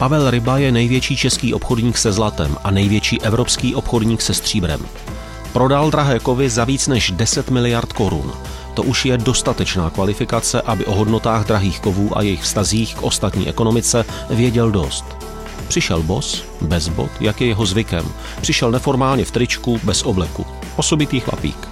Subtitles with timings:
[0.00, 4.80] Pavel Ryba je největší český obchodník se zlatem a největší evropský obchodník se stříbrem.
[5.52, 8.32] Prodal drahé kovy za víc než 10 miliard korun.
[8.74, 13.48] To už je dostatečná kvalifikace, aby o hodnotách drahých kovů a jejich vztazích k ostatní
[13.48, 15.04] ekonomice věděl dost.
[15.68, 18.04] Přišel bos, bez bot, jak je jeho zvykem.
[18.40, 20.46] Přišel neformálně v tričku, bez obleku.
[20.76, 21.68] Osobitý chlapík.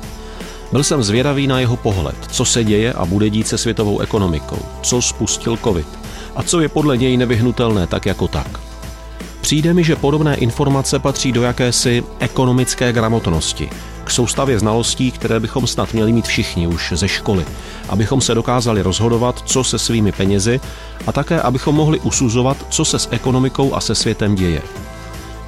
[0.72, 4.58] Byl jsem zvědavý na jeho pohled, co se děje a bude dít se světovou ekonomikou,
[4.82, 6.07] co spustil covid
[6.38, 8.60] a co je podle něj nevyhnutelné tak jako tak.
[9.40, 13.70] Přijde mi, že podobné informace patří do jakési ekonomické gramotnosti,
[14.04, 17.44] k soustavě znalostí, které bychom snad měli mít všichni už ze školy,
[17.88, 20.60] abychom se dokázali rozhodovat, co se svými penězi
[21.06, 24.62] a také, abychom mohli usuzovat, co se s ekonomikou a se světem děje.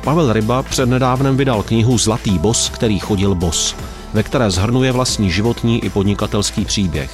[0.04, 3.76] Pavel Ryba přednedávnem vydal knihu Zlatý bos, který chodil bos,
[4.12, 7.10] ve které zhrnuje vlastní životní i podnikatelský příběh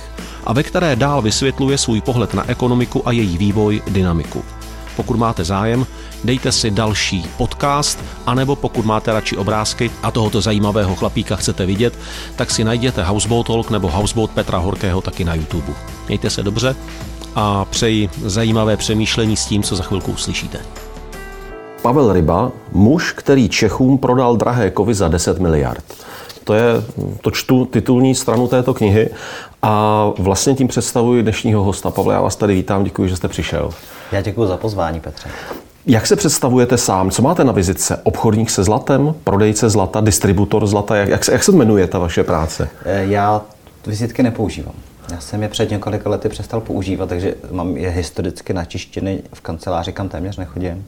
[0.47, 4.45] a ve které dál vysvětluje svůj pohled na ekonomiku a její vývoj, dynamiku.
[4.97, 5.87] Pokud máte zájem,
[6.25, 11.99] dejte si další podcast, anebo pokud máte radši obrázky a tohoto zajímavého chlapíka chcete vidět,
[12.37, 15.73] tak si najděte Houseboat Talk nebo Houseboat Petra Horkého taky na YouTube.
[16.09, 16.77] Mějte se dobře
[17.35, 20.59] a přeji zajímavé přemýšlení s tím, co za chvilku uslyšíte.
[21.83, 25.85] Pavel Ryba, muž, který Čechům prodal drahé kovy za 10 miliard.
[26.47, 26.63] To je,
[27.21, 29.11] to čtu titulní stranu této knihy
[29.63, 31.91] a vlastně tím představuji dnešního hosta.
[31.91, 33.71] Pavle, já vás tady vítám, děkuji, že jste přišel.
[34.13, 35.29] Já děkuji za pozvání, Petře.
[35.87, 37.11] Jak se představujete sám?
[37.11, 38.01] Co máte na vizitce?
[38.03, 40.97] Obchodník se zlatem, prodejce zlata, distributor zlata?
[40.97, 42.69] Jak, jak, se, jak se jmenuje ta vaše práce?
[42.85, 43.43] Eh, já
[43.87, 44.75] vizitky nepoužívám.
[45.13, 49.93] Já jsem je před několika lety přestal používat, takže mám je historicky načištěny v kanceláři,
[49.93, 50.85] kam téměř nechodím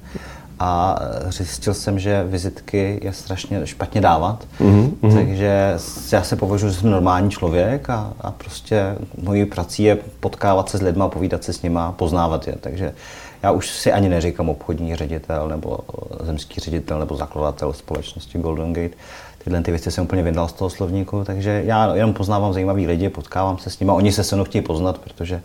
[0.59, 5.15] a zjistil jsem, že vizitky je strašně špatně dávat, mm-hmm.
[5.15, 5.79] takže
[6.13, 10.83] já se považuji za normální člověk a, a prostě mojí prací je potkávat se s
[10.83, 12.95] lidmi, povídat se s nimi, poznávat je, takže
[13.43, 15.79] já už si ani neříkám obchodní ředitel nebo
[16.21, 18.95] zemský ředitel nebo zakladatel společnosti Golden Gate.
[19.45, 23.09] Tyhle ty věci jsem úplně vydal z toho slovníku, takže já jenom poznávám zajímavý lidi,
[23.09, 25.43] potkávám se s nimi, oni se se mnou chtějí poznat, protože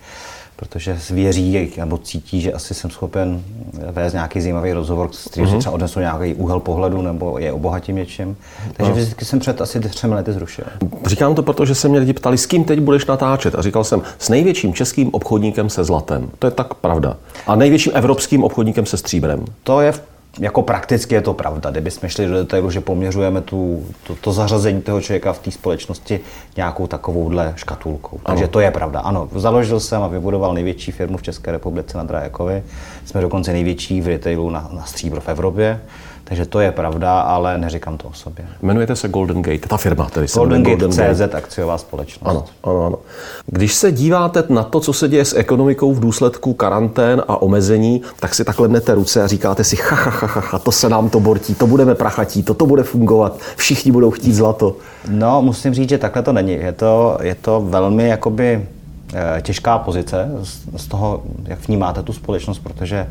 [0.63, 3.43] protože věří nebo cítí, že asi jsem schopen
[3.91, 5.59] vést nějaký zajímavý rozhovor, s kterým mm-hmm.
[5.59, 8.37] třeba odnesu nějaký úhel pohledu nebo je obohatím něčím.
[8.73, 8.97] Takže no.
[8.97, 10.65] vždycky jsem před asi třemi lety zrušil.
[11.05, 13.55] Říkám to, protože se mě lidi ptali, s kým teď budeš natáčet.
[13.55, 16.29] A říkal jsem, s největším českým obchodníkem se zlatem.
[16.39, 17.17] To je tak pravda.
[17.47, 19.45] A největším evropským obchodníkem se stříbrem.
[19.63, 20.01] To je v
[20.39, 21.71] jako prakticky je to pravda.
[21.71, 26.19] Kdybychom šli do detailu, že poměřujeme tu, to, to zařazení toho člověka v té společnosti
[26.57, 28.19] nějakou takovouhle škatulkou.
[28.25, 28.35] Ano.
[28.35, 28.99] Takže to je pravda.
[28.99, 32.63] Ano, založil jsem a vybudoval největší firmu v České republice na Drajakovi.
[33.05, 35.81] Jsme dokonce největší v retailu na, na stříbro v Evropě.
[36.23, 38.45] Takže to je pravda, ale neříkám to o sobě.
[38.61, 41.37] Jmenujete se Golden Gate, ta firma, tedy se Golden, Gate Golden CZ, Gate.
[41.37, 42.29] akciová společnost.
[42.29, 42.97] Ano, ano, ano.
[43.45, 48.01] Když se díváte na to, co se děje s ekonomikou v důsledku karantén a omezení,
[48.19, 51.09] tak si takhle mnete ruce a říkáte si, ha, ha, ha, ha, to se nám
[51.09, 54.75] to bortí, to budeme prachatí, to, to bude fungovat, všichni budou chtít zlato.
[55.09, 56.53] No, musím říct, že takhle to není.
[56.53, 58.67] Je to, je to velmi jakoby
[59.13, 60.31] eh, těžká pozice
[60.77, 63.07] z toho, jak vnímáte tu společnost, protože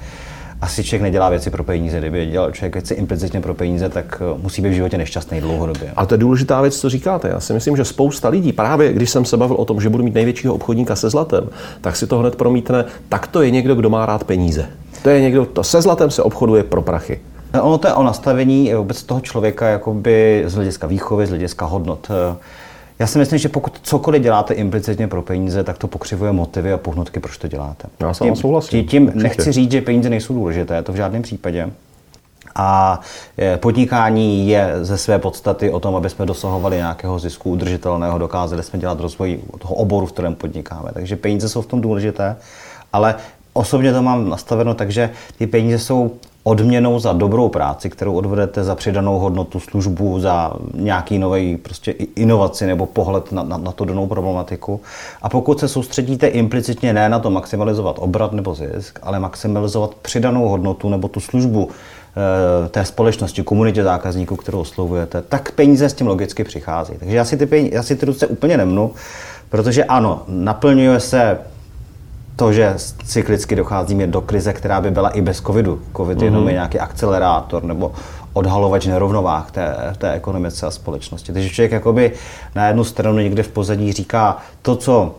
[0.63, 1.99] asi člověk nedělá věci pro peníze.
[1.99, 5.93] Kdyby dělal člověk věci implicitně pro peníze, tak eh, musí být v životě nešťastný dlouhodobě.
[5.97, 7.29] A to je důležitá věc, co říkáte.
[7.29, 10.05] Já si myslím, že spousta lidí, právě když jsem se bavil o tom, že budu
[10.05, 11.49] mít největšího obchodníka se zlatem,
[11.81, 14.67] tak si to hned promítne, tak to je někdo, kdo má rád peníze.
[15.03, 17.21] To je někdo, to se zlatem se obchoduje pro prachy.
[17.61, 22.09] Ono to je o nastavení vůbec toho člověka jakoby z hlediska výchovy, z hlediska hodnot.
[23.03, 26.79] Já si myslím, že pokud cokoliv děláte implicitně pro peníze, tak to pokřivuje motivy a
[26.79, 27.89] pohnutky, proč to děláte.
[28.01, 28.87] Já tím, souhlasím.
[28.87, 29.23] Tím Určitě.
[29.23, 31.71] nechci říct, že peníze nejsou důležité, to v žádném případě.
[32.55, 33.01] A
[33.57, 38.79] podnikání je ze své podstaty o tom, aby jsme dosahovali nějakého zisku udržitelného, dokázali jsme
[38.79, 40.91] dělat rozvoj toho oboru, v kterém podnikáme.
[40.95, 42.37] Takže peníze jsou v tom důležité,
[42.93, 43.15] ale
[43.53, 46.11] osobně to mám nastaveno tak, že ty peníze jsou
[46.45, 52.67] odměnou za dobrou práci, kterou odvedete za přidanou hodnotu službu, za nějaký nový prostě inovaci
[52.67, 54.81] nebo pohled na, na, na tu danou problematiku.
[55.23, 60.49] A pokud se soustředíte implicitně ne na to maximalizovat obrat nebo zisk, ale maximalizovat přidanou
[60.49, 61.69] hodnotu nebo tu službu
[62.65, 66.95] e, té společnosti, komunitě zákazníků, kterou oslovujete, tak peníze s tím logicky přichází.
[66.99, 68.91] Takže já si ty, peníze, já si ty ruce úplně nemnu,
[69.49, 71.39] protože ano, naplňuje se
[72.37, 72.75] to, že
[73.05, 75.83] cyklicky docházíme do krize, která by byla i bez covidu.
[75.97, 76.25] Covid mm-hmm.
[76.25, 77.93] jenom je nějaký akcelerátor nebo
[78.33, 81.33] odhalovač nerovnovách té, té ekonomice a společnosti.
[81.33, 82.13] Takže člověk jakoby
[82.55, 85.15] na jednu stranu někde v pozadí říká to, co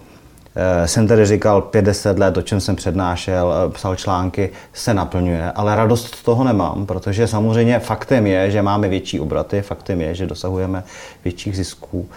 [0.56, 5.52] eh, jsem tady říkal 50 let, o čem jsem přednášel, eh, psal články, se naplňuje,
[5.52, 10.16] ale radost z toho nemám, protože samozřejmě faktem je, že máme větší obraty, faktem je,
[10.16, 10.84] že dosahujeme
[11.24, 12.10] větších zisků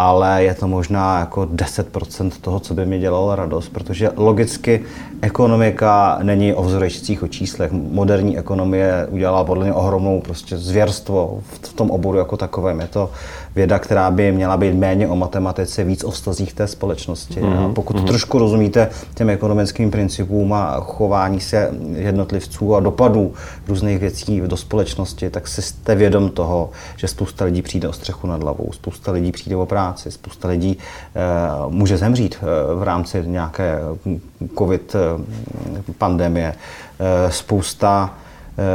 [0.00, 4.84] ale je to možná jako 10% toho, co by mi dělalo radost, protože logicky
[5.22, 7.72] ekonomika není o vzorečcích, o číslech.
[7.72, 12.80] Moderní ekonomie udělala podle mě ohromnou prostě zvěrstvo v tom oboru jako takovém.
[12.80, 13.10] Je to
[13.54, 17.40] věda, která by měla být méně o matematice, víc o vztazích té společnosti.
[17.40, 17.58] Mm-hmm.
[17.58, 18.06] A mhm, pokud mm-hmm.
[18.06, 23.34] trošku rozumíte těm ekonomickým principům a chování se jednotlivců a dopadů
[23.68, 28.26] různých věcí do společnosti, tak si jste vědom toho, že spousta lidí přijde o střechu
[28.26, 33.22] nad hlavou, spousta lidí přijde o práci, spousta lidí e, může zemřít e, v rámci
[33.26, 33.78] nějaké
[34.58, 35.22] covid eh,
[35.98, 36.54] pandemie.
[37.00, 38.29] E, spousta Eh,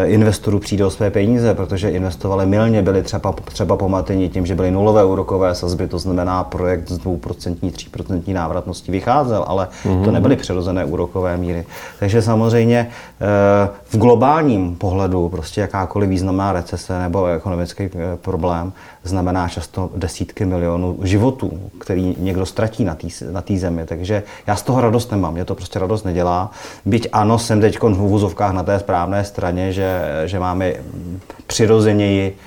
[0.05, 4.71] investorů přijde o své peníze, protože investovali milně, byli třeba, třeba pomateni tím, že byly
[4.71, 9.99] nulové úrokové sazby, to znamená projekt z 2%, 3% návratnosti vycházel, ale mm-hmm.
[9.99, 10.13] to mhm.
[10.13, 11.65] nebyly přirozené úrokové míry.
[11.99, 12.87] Takže samozřejmě
[13.21, 17.89] eh, v globálním pohledu prostě jakákoliv významná recese nebo ekonomický eh,
[18.21, 18.73] problém
[19.05, 23.85] znamená často desítky milionů životů, který někdo ztratí na té na zemi.
[23.85, 26.51] Takže já z toho radost nemám, mě to prostě radost nedělá.
[26.85, 30.73] Byť ano, jsem teď v na té správné straně, že, že máme
[31.47, 32.37] přirozeněji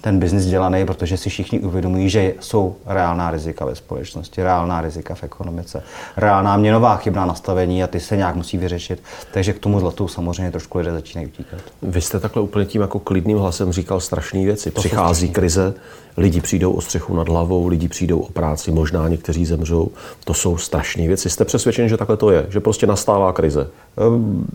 [0.00, 5.14] ten biznis dělaný, protože si všichni uvědomují, že jsou reálná rizika ve společnosti, reálná rizika
[5.14, 5.82] v ekonomice,
[6.16, 9.02] reálná měnová chybná nastavení a ty se nějak musí vyřešit.
[9.32, 11.60] Takže k tomu zlatu samozřejmě trošku lidé začínají utíkat.
[11.82, 14.70] Vy jste takhle úplně tím jako klidným hlasem říkal strašné věci.
[14.70, 15.74] To Přichází krize,
[16.16, 19.90] lidi přijdou o střechu nad hlavou, lidi přijdou o práci, možná někteří zemřou.
[20.24, 21.30] To jsou strašné věci.
[21.30, 23.70] Jste přesvědčen, že takhle to je, že prostě nastává krize?
[23.96, 24.46] Um,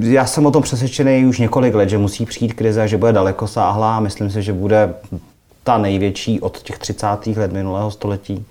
[0.00, 3.46] já jsem o tom přesvědčený už několik let, že musí přijít krize, že bude daleko
[3.46, 4.00] sáhlá.
[4.00, 4.94] Myslím si, že bude
[5.64, 7.06] ta největší od těch 30.
[7.36, 8.46] let minulého století.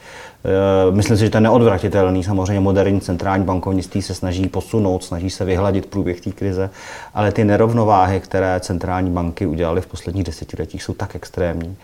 [0.46, 2.24] E, myslím si, že to je neodvratitelný.
[2.24, 6.70] Samozřejmě moderní centrální bankovnictví se snaží posunout, snaží se vyhladit průběh té krize,
[7.14, 11.76] ale ty nerovnováhy, které centrální banky udělaly v posledních desetiletích, jsou tak extrémní.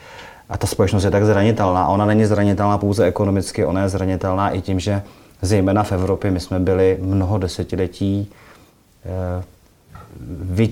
[0.49, 1.87] A ta společnost je tak zranitelná.
[1.87, 5.01] Ona není zranitelná pouze ekonomicky, ona je zranitelná i tím, že
[5.41, 8.31] zejména v Evropě my jsme byli mnoho desetiletí
[9.05, 9.43] Eh,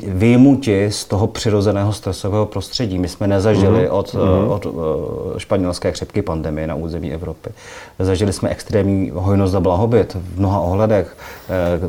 [0.08, 3.00] vyjmuti z toho přirozeného stresového prostředí.
[3.00, 3.92] My jsme nezažili mm.
[3.92, 4.48] od, mm.
[4.50, 7.50] od eh, španělské chřipky pandemie na území Evropy.
[8.00, 11.18] Zažili jsme extrémní hojnost a blahobyt v mnoha ohledech.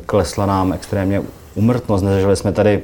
[0.06, 1.22] Klesla nám extrémně
[1.54, 2.04] umrtnost.
[2.04, 2.82] Nezažili jsme tady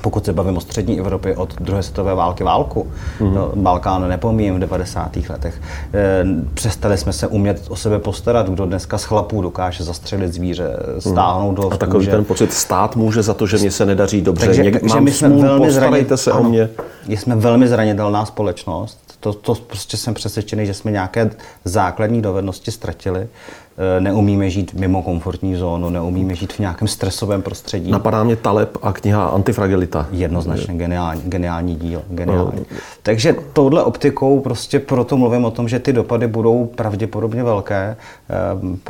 [0.00, 2.86] pokud se bavím o střední Evropě od druhé světové války válku,
[3.20, 3.50] mm-hmm.
[3.54, 5.16] Balkán nepomíjím v 90.
[5.28, 5.62] letech,
[5.94, 6.24] e,
[6.54, 11.54] přestali jsme se umět o sebe postarat, kdo dneska z chlapů dokáže zastřelit zvíře, stáhnout
[11.54, 14.62] do A takový ten pocit, stát může za to, že mě se nedaří dobře, takže,
[14.62, 16.68] Něk, takže my jsme smůl, velmi zranit, se ano, o mě.
[17.08, 21.30] Jsme velmi zranitelná společnost, to, to prostě jsem přesvědčený, že jsme nějaké
[21.64, 23.67] základní dovednosti ztratili Eh,
[24.00, 27.90] neumíme žít mimo komfortní zónu, neumíme žít v nějakém stresovém prostředí.
[27.90, 30.06] Napadá mě Taleb a kniha Antifragilita.
[30.10, 32.02] Jednoznačně geniální, geniální díl.
[32.10, 32.66] Geniální.
[32.70, 32.76] No.
[33.02, 37.96] Takže touhle optikou prostě proto mluvím o tom, že ty dopady budou pravděpodobně velké.
[38.30, 38.34] Eh,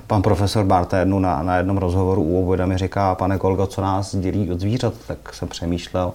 [0.06, 4.16] pan profesor Barténu na, na jednom rozhovoru u obvoda mi říká, pane kolego, co nás
[4.16, 6.12] dělí od zvířat, tak jsem přemýšlel,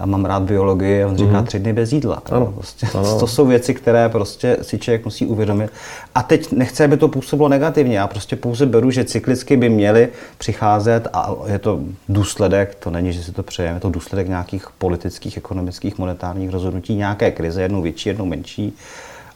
[0.00, 1.46] a mám rád biologii, on říká mm.
[1.46, 2.22] tři dny bez jídla.
[2.30, 2.46] Ano.
[2.46, 3.18] Prostě, ano.
[3.20, 5.70] To jsou věci, které prostě si člověk musí uvědomit.
[6.14, 7.98] A teď nechce, aby to působilo negativně.
[7.98, 10.08] Já prostě pouze beru, že cyklicky by měly
[10.38, 14.66] přicházet a je to důsledek, to není, že si to přejeme, je to důsledek nějakých
[14.78, 18.76] politických, ekonomických, monetárních rozhodnutí, nějaké krize, jednou větší, jednou menší.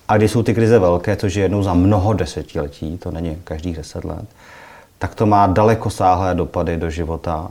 [0.08, 3.76] A když jsou ty krize velké, což je jednou za mnoho desetiletí, to není každých
[3.76, 4.24] deset let,
[5.02, 7.50] tak to má daleko sáhlé dopady do života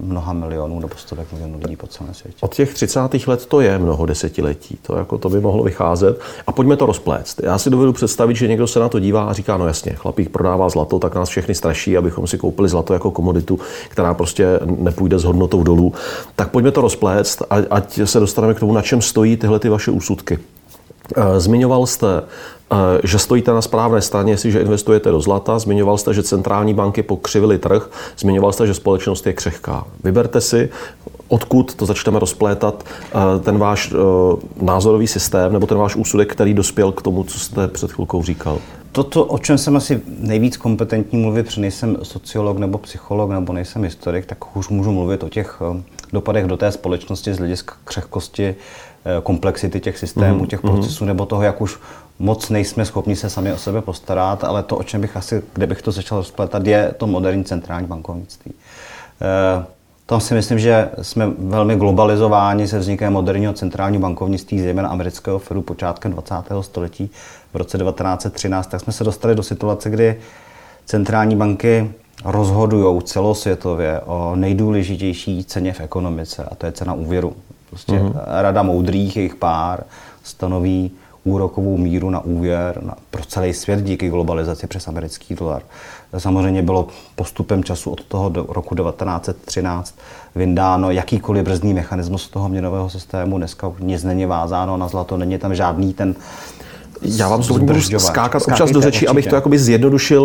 [0.00, 2.36] mnoha milionů nebo stovek milionů lidí po celém světě.
[2.40, 3.00] Od těch 30.
[3.26, 6.20] let to je mnoho desetiletí, to, jako to by mohlo vycházet.
[6.46, 7.40] A pojďme to rozplést.
[7.42, 10.28] Já si dovedu představit, že někdo se na to dívá a říká, no jasně, chlapík
[10.28, 15.18] prodává zlato, tak nás všechny straší, abychom si koupili zlato jako komoditu, která prostě nepůjde
[15.18, 15.92] s hodnotou dolů.
[16.36, 19.90] Tak pojďme to rozplést, ať se dostaneme k tomu, na čem stojí tyhle ty vaše
[19.90, 20.38] úsudky.
[21.16, 22.06] Eh, zmiňoval jste
[23.04, 25.58] že stojíte na správné straně, jestliže investujete do zlata.
[25.58, 27.90] Zmiňoval jste, že centrální banky pokřivily trh.
[28.18, 29.84] Zmiňoval jste, že společnost je křehká.
[30.04, 30.68] Vyberte si,
[31.28, 36.54] odkud to začneme rozplétat, eh, ten váš eh, názorový systém nebo ten váš úsudek, který
[36.54, 38.58] dospěl k tomu, co jste před chvilkou říkal.
[38.92, 43.84] To, o čem jsem asi nejvíc kompetentní mluvit, protože nejsem sociolog nebo psycholog nebo nejsem
[43.84, 45.62] historik, tak už můžu mluvit o těch
[46.12, 48.54] dopadech do té společnosti z hlediska křehkosti,
[49.22, 50.72] komplexity těch systémů, mhm, těch mhm.
[50.72, 51.78] procesů, nebo toho, jak už
[52.18, 55.66] moc nejsme schopni se sami o sebe postarat, ale to, o čem bych asi, kde
[55.66, 58.52] bych to začal rozpletat, je to moderní centrální bankovnictví.
[59.22, 59.64] E,
[60.06, 65.62] tam si myslím, že jsme velmi globalizováni se vznikem moderního centrálního bankovnictví, zejména amerického Fedu
[65.62, 66.34] počátkem 20.
[66.60, 67.10] století
[67.52, 70.20] v roce 1913, tak jsme se dostali do situace, kdy
[70.84, 71.90] centrální banky
[72.24, 77.36] rozhodují celosvětově o nejdůležitější ceně v ekonomice, a to je cena úvěru.
[77.70, 78.20] Prostě mm-hmm.
[78.26, 79.84] Rada moudrých, jejich pár,
[80.22, 80.90] stanoví
[81.26, 85.62] úrokovou míru na úvěr na, pro celý svět díky globalizaci přes americký dolar.
[86.18, 89.98] Samozřejmě bylo postupem času od toho do roku 1913
[90.34, 93.38] vyndáno jakýkoliv brzdný mechanismus toho měnového systému.
[93.38, 96.14] Dneska nic není vázáno na zlato, není tam žádný ten
[97.02, 99.06] já vám to budu skákat občas do určitě.
[99.06, 100.22] abych to jakoby zjednodušil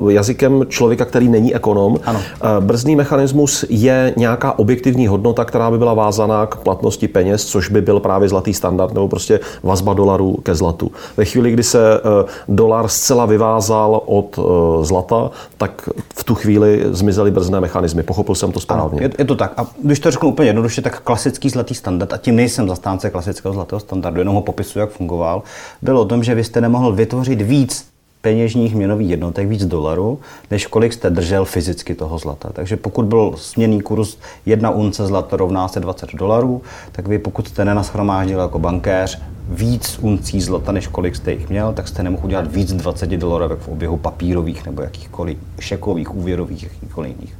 [0.00, 1.96] uh, jazykem člověka, který není ekonom.
[2.04, 2.18] Ano.
[2.18, 7.68] Uh, brzdný mechanismus je nějaká objektivní hodnota, která by byla vázaná k platnosti peněz, což
[7.68, 10.90] by byl právě zlatý standard nebo prostě vazba dolaru ke zlatu.
[11.16, 14.44] Ve chvíli, kdy se uh, dolar zcela vyvázal od uh,
[14.84, 18.02] zlata, tak v tu chvíli zmizely brzdné mechanismy.
[18.02, 19.00] Pochopil jsem to správně.
[19.00, 19.52] Ano, je, je to tak.
[19.56, 23.54] A když to řeknu úplně jednoduše, tak klasický zlatý standard, a tím nejsem zastánce klasického
[23.54, 25.42] zlatého standardu, jenom ho popisuju, jak fungoval,
[25.82, 27.88] bylo tom, že vy jste nemohl vytvořit víc
[28.20, 30.18] peněžních měnových jednotek, víc dolarů,
[30.50, 32.50] než kolik jste držel fyzicky toho zlata.
[32.52, 36.62] Takže pokud byl směný kurz jedna unce zlata rovná se 20 dolarů,
[36.92, 41.72] tak vy pokud jste nenaschromáždil jako bankéř víc uncí zlata, než kolik jste jich měl,
[41.72, 47.16] tak jste nemohl udělat víc 20 dolarů v oběhu papírových nebo jakýchkoliv šekových, úvěrových, jakýchkoliv
[47.16, 47.34] jiných.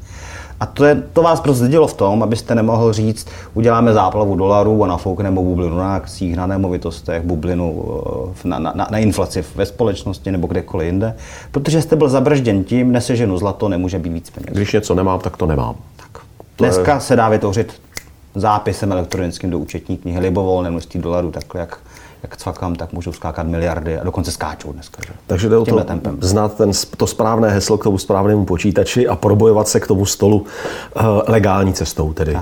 [0.60, 4.86] A to, je, to vás dělo v tom, abyste nemohl říct, uděláme záplavu dolarů a
[4.86, 7.84] nafoukneme bublinu na akcích, na nemovitostech, bublinu
[8.44, 11.14] eh, na, na, na inflaci ve společnosti nebo kdekoliv jinde,
[11.50, 14.56] protože jste byl zabržděn tím, neseženu zlato, nemůže být víc peněz.
[14.56, 15.74] Když něco nemám, tak to nemám.
[15.96, 16.22] Tak.
[16.56, 17.00] To Dneska je...
[17.00, 17.80] se dá vytvořit
[18.34, 21.78] zápisem elektronickým do účetní knihy libovolné množství dolarů, takhle jak
[22.22, 25.02] jak cvakám, tak můžou skákat miliardy a dokonce skáčou dneska.
[25.06, 25.12] Že?
[25.26, 26.18] Takže jde o to tempem.
[26.20, 30.36] znát ten, to správné heslo k tomu správnému počítači a probojovat se k tomu stolu
[30.36, 32.40] uh, legální cestou, tedy uh,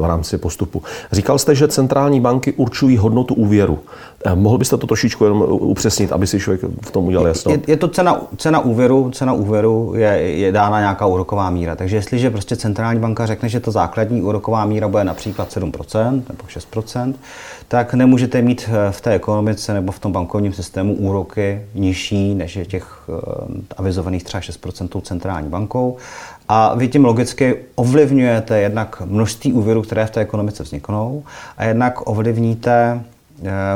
[0.00, 0.82] v rámci postupu.
[1.12, 3.78] Říkal jste, že centrální banky určují hodnotu úvěru.
[4.26, 7.52] Uh, mohl byste to trošičku jenom upřesnit, aby si člověk v tom udělal jasno?
[7.52, 11.76] Je, je to cena, cena úvěru, cena úvěru je, je dána nějaká úroková míra.
[11.76, 16.44] Takže jestliže prostě centrální banka řekne, že ta základní úroková míra bude například 7% nebo
[16.74, 17.14] 6%,
[17.68, 22.66] tak nemůžete mít v té ekonomice nebo v tom bankovním systému úroky nižší než je
[22.66, 23.12] těch eh,
[23.76, 25.96] avizovaných třeba 6% centrální bankou.
[26.48, 31.24] A vy tím logicky ovlivňujete jednak množství úvěrů, které v té ekonomice vzniknou,
[31.56, 33.04] a jednak ovlivníte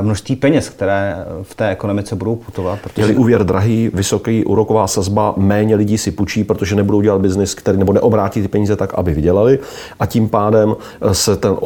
[0.03, 2.79] množství peněz, které v té ekonomice budou putovat.
[2.83, 3.13] Protože...
[3.13, 7.79] Je úvěr drahý, vysoký úroková sazba, méně lidí si půjčí, protože nebudou dělat biznis, který
[7.79, 9.59] nebo neobrátí ty peníze tak, aby vydělali
[10.01, 11.57] a tím pádem eh, se ten,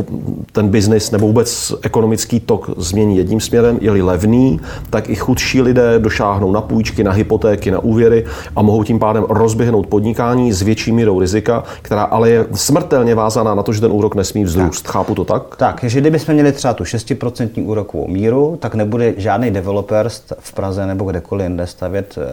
[0.53, 5.99] ten biznis nebo vůbec ekonomický tok změní jedním směrem, je-li levný, tak i chudší lidé
[5.99, 8.25] došáhnou na půjčky, na hypotéky, na úvěry
[8.57, 13.55] a mohou tím pádem rozběhnout podnikání s větší mírou rizika, která ale je smrtelně vázaná
[13.55, 14.85] na to, že ten úrok nesmí vzrůst.
[14.85, 14.93] Tak.
[14.93, 15.57] Chápu to tak?
[15.57, 20.53] Tak, že kdybychom měli třeba tu 6% úrok takovou míru, tak nebude žádný developer v
[20.53, 22.25] Praze nebo kdekoliv jinde stavět uh,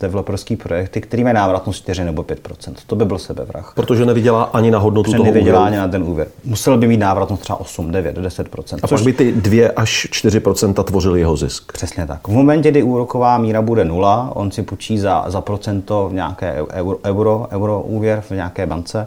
[0.00, 3.72] developerský projekty, který mají návratnost 4 nebo 5% To by byl sebevrah.
[3.74, 5.66] Protože nevydělá ani na hodnotu Protože toho nevydělá úvěru.
[5.66, 6.28] ani na ten úvěr.
[6.44, 8.90] Musel by mít návratnost třeba 8, 9, 10% A což...
[8.90, 11.72] pak by ty 2 až 4% tvořily jeho zisk.
[11.72, 12.28] Přesně tak.
[12.28, 16.54] V momentě, kdy úroková míra bude nula, on si půjčí za, za procento v nějaké
[16.72, 19.06] euro, euro, euro úvěr v nějaké bance,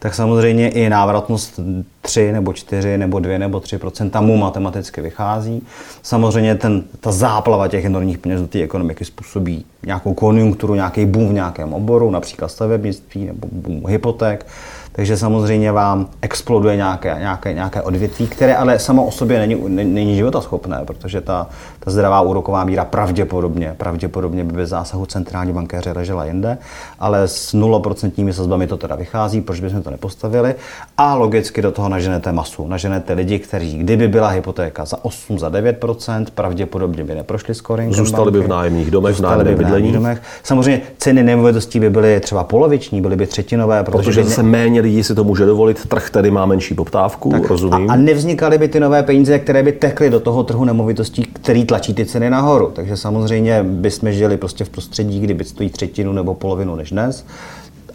[0.00, 1.60] tak samozřejmě i návratnost
[2.02, 5.62] 3 nebo 4 nebo 2 nebo 3% mu matematicky vychází.
[6.02, 11.28] Samozřejmě ten, ta záplava těch enormních peněz do té ekonomiky způsobí nějakou konjunkturu, nějaký boom
[11.28, 14.46] v nějakém oboru, například stavebnictví nebo boom hypoték.
[14.92, 20.16] Takže samozřejmě vám exploduje nějaké, nějaké, nějaké odvětví, které ale samo o sobě není, není
[20.16, 21.46] životaschopné, protože ta,
[21.80, 26.58] ta zdravá úroková míra pravděpodobně, pravděpodobně by bez zásahu centrální bankéře ležela jinde,
[26.98, 30.54] ale s 0% sazbami to teda vychází, proč bychom to nepostavili
[30.98, 35.50] a logicky do toho naženete masu, naženete lidi, kteří kdyby byla hypotéka za 8, za
[35.50, 37.94] 9%, pravděpodobně by neprošli scoring.
[37.94, 39.92] Zůstali by v nájemních domech, v nájemných bydlení.
[39.92, 40.22] Domech.
[40.42, 44.80] Samozřejmě ceny nemovitostí by byly třeba poloviční, byly by třetinové, protože, protože by se méně
[44.80, 47.90] lidí si to může dovolit, trh tedy má menší poptávku, tak rozumím.
[47.90, 51.64] A, a nevznikaly by ty nové peníze, které by tekly do toho trhu nemovitostí, který
[51.70, 52.72] tlačí ty ceny nahoru.
[52.74, 57.26] Takže samozřejmě bychom žili prostě v prostředí, kdyby stojí třetinu nebo polovinu než dnes.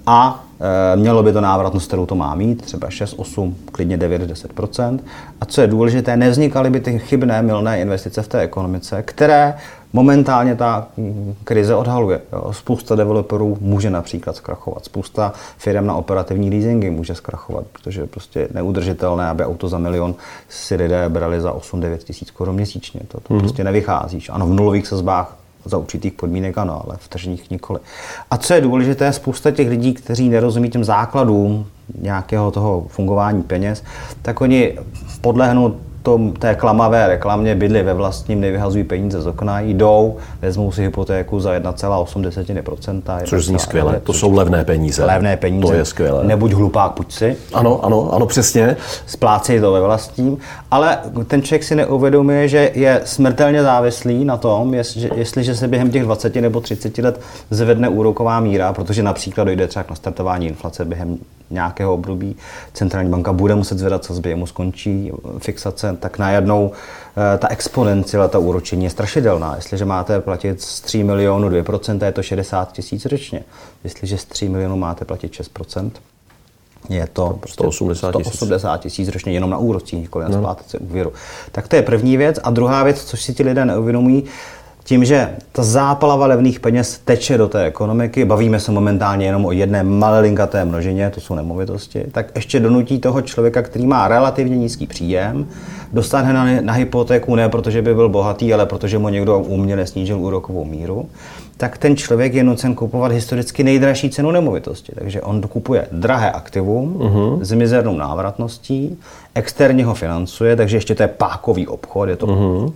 [0.05, 0.43] A
[0.93, 4.51] e, mělo by to návratnost, kterou to má mít, třeba 6, 8, klidně 9, 10
[5.41, 9.53] A co je důležité, nevznikaly by ty chybné, milné investice v té ekonomice, které
[9.95, 10.87] momentálně ta
[11.43, 12.21] krize odhaluje.
[12.33, 12.53] Jo.
[12.53, 14.85] Spousta developerů může například zkrachovat.
[14.85, 20.15] Spousta firm na operativní leasingy může zkrachovat, protože je prostě neudržitelné, aby auto za milion
[20.49, 23.01] si lidé brali za 8-9 tisíc korun měsíčně.
[23.07, 23.39] To, to mm-hmm.
[23.39, 24.23] prostě nevychází.
[24.29, 27.79] Ano, v nulových sazbách za určitých podmínek ano, ale v tržních nikoli.
[28.31, 31.65] A co je důležité, spousta těch lidí, kteří nerozumí těm základům
[32.01, 33.83] nějakého toho fungování peněz,
[34.21, 34.77] tak oni
[35.21, 35.75] podlehnou
[36.05, 41.39] tom, té klamavé reklamě bydli ve vlastním, nevyhazují peníze z okna, jdou, vezmou si hypotéku
[41.39, 43.21] za 1,8%.
[43.25, 45.05] Což zní skvěle, to jsou levné peníze.
[45.05, 45.67] Levné peníze.
[45.67, 46.23] To je skvělé.
[46.23, 47.37] Nebuď hlupák, buď si.
[47.53, 48.77] Ano, ano, ano, přesně.
[49.05, 50.37] Splácejí to ve vlastním,
[50.71, 54.73] ale ten člověk si neuvědomuje, že je smrtelně závislý na tom,
[55.15, 59.83] jestliže se během těch 20 nebo 30 let zvedne úroková míra, protože například dojde třeba
[59.83, 61.17] k nastartování inflace během
[61.49, 62.35] nějakého období,
[62.73, 68.39] centrální banka bude muset zvedat sazby, jemu skončí fixace, tak najednou eh, ta exponenciala, ta
[68.39, 69.55] úročení je strašidelná.
[69.55, 73.43] Jestliže máte platit z 3 milionů 2%, je to 60 tisíc ročně.
[73.83, 75.91] Jestliže z 3 milionů máte platit 6%,
[76.89, 78.35] je to 180 prostě tisíc.
[78.35, 80.37] 180 tisíc ročně jenom na úrocích, nikoli na no.
[80.37, 81.13] splátce úvěru.
[81.51, 82.39] Tak to je první věc.
[82.43, 84.23] A druhá věc, což si ti lidé neuvědomují,
[84.85, 89.51] tím, že ta zápalava levných peněz teče do té ekonomiky, bavíme se momentálně jenom o
[89.51, 94.87] jedné malilinkaté množině, to jsou nemovitosti, tak ještě donutí toho člověka, který má relativně nízký
[94.87, 95.47] příjem,
[95.93, 100.19] dostane na, na hypotéku ne protože by byl bohatý, ale protože mu někdo uměle snížil
[100.19, 101.09] úrokovou míru,
[101.57, 104.91] tak ten člověk je nucen kupovat historicky nejdražší cenu nemovitosti.
[104.95, 107.39] Takže on dokupuje drahé aktivum uh-huh.
[107.41, 108.97] s mizernou návratností,
[109.35, 112.71] externě ho financuje, takže ještě to je pákový obchod, je to uh-huh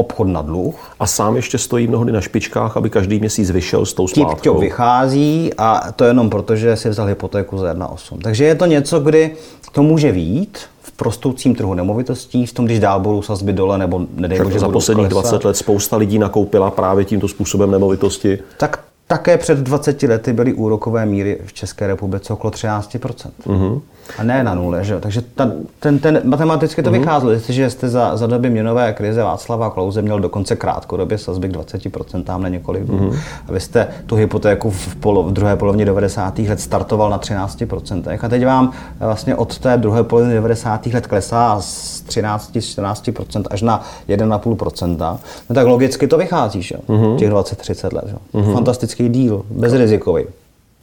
[0.00, 0.74] obchod na dluh.
[1.00, 4.54] A sám ještě stojí mnohdy na špičkách, aby každý měsíc vyšel s tou splátkou.
[4.54, 8.18] Tip vychází a to jenom proto, že si vzal hypotéku za 1,8.
[8.22, 9.36] Takže je to něco, kdy
[9.72, 14.06] to může výjít v prostoucím trhu nemovitostí, v tom, když dál budou sazby dole nebo
[14.14, 15.30] nedej Za posledních klesat.
[15.30, 18.38] 20 let spousta lidí nakoupila právě tímto způsobem nemovitosti.
[18.56, 23.30] Tak také před 20 lety byly úrokové míry v České republice okolo 13%.
[23.46, 23.80] Mm-hmm.
[24.18, 25.00] A ne na nule, že?
[25.00, 26.98] Takže ta, ten, ten, matematicky to mm-hmm.
[26.98, 27.32] vycházelo.
[27.32, 32.22] Jestliže jste za, za doby měnové krize Václava Klauze měl dokonce krátkodobě sazby k 20%
[32.22, 32.98] tam na několik dnů.
[32.98, 33.18] Mm-hmm.
[33.48, 36.38] A vy jste tu hypotéku v, polo, v druhé polovině 90.
[36.38, 38.18] let startoval na 13%.
[38.22, 40.86] A teď vám vlastně od té druhé poloviny 90.
[40.86, 45.18] let klesá z 13-14% až na 1,5%.
[45.48, 46.76] No tak logicky to vychází, že?
[46.88, 47.16] Mm-hmm.
[47.16, 48.04] Těch 20-30 let.
[48.06, 48.14] Že?
[48.34, 48.52] Mm-hmm.
[48.52, 50.24] Fantastický díl, bezrizikový.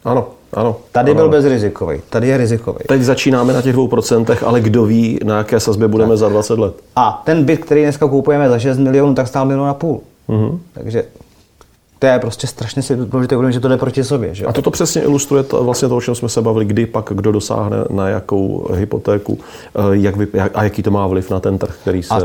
[0.05, 0.75] Ano, ano.
[0.91, 1.19] Tady ano.
[1.19, 2.79] byl bezrizikový, tady je rizikový.
[2.87, 6.17] Teď začínáme na těch dvou procentech, ale kdo ví, na jaké sazbě budeme tak.
[6.17, 6.73] za 20 let.
[6.95, 10.01] A ten byt, který dneska kupujeme za 6 milionů, tak stál milion a půl.
[10.29, 10.57] Mm-hmm.
[10.73, 11.03] Takže
[11.99, 14.35] to je prostě strašně si důležité uvědomit, že to jde proti sobě.
[14.35, 14.45] Že?
[14.45, 17.31] A toto přesně ilustruje to, vlastně to, o čem jsme se bavili, kdy pak kdo
[17.31, 19.39] dosáhne na jakou hypotéku
[19.75, 22.13] eh, jak vy, jak, a jaký to má vliv na ten trh, který se...
[22.13, 22.19] A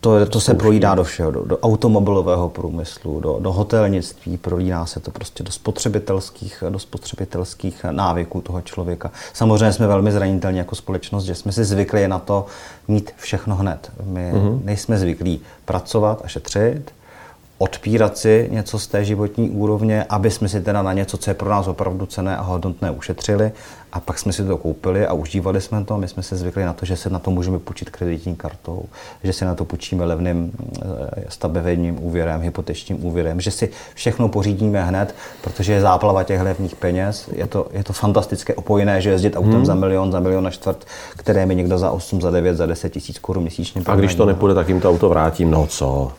[0.00, 5.00] to, to se prolídá do všeho, do, do automobilového průmyslu, do, do hotelnictví, prolíná se
[5.00, 9.10] to prostě do spotřebitelských, do spotřebitelských návyků toho člověka.
[9.32, 12.46] Samozřejmě jsme velmi zranitelní jako společnost, že jsme si zvykli na to
[12.88, 13.92] mít všechno hned.
[14.04, 14.64] My mm-hmm.
[14.64, 16.92] nejsme zvyklí pracovat a šetřit,
[17.58, 21.34] odpírat si něco z té životní úrovně, aby jsme si teda na něco, co je
[21.34, 23.52] pro nás opravdu cené a hodnotné, ušetřili
[23.92, 25.98] a pak jsme si to koupili a užívali jsme to.
[25.98, 28.84] My jsme se zvykli na to, že se na to můžeme půjčit kreditní kartou,
[29.24, 34.84] že si na to půjčíme levným eh, stavebním úvěrem, hypotečním úvěrem, že si všechno pořídíme
[34.84, 37.28] hned, protože je záplava těch levných peněz.
[37.32, 39.66] Je to, je to fantastické opojené, že jezdit autem hmm.
[39.66, 42.92] za milion, za milion na čtvrt, které mi někdo za 8, za 9, za 10
[42.92, 43.82] tisíc korun měsíčně.
[43.86, 45.50] A když to nepůjde, tak jim to auto vrátím.
[45.50, 46.12] No co?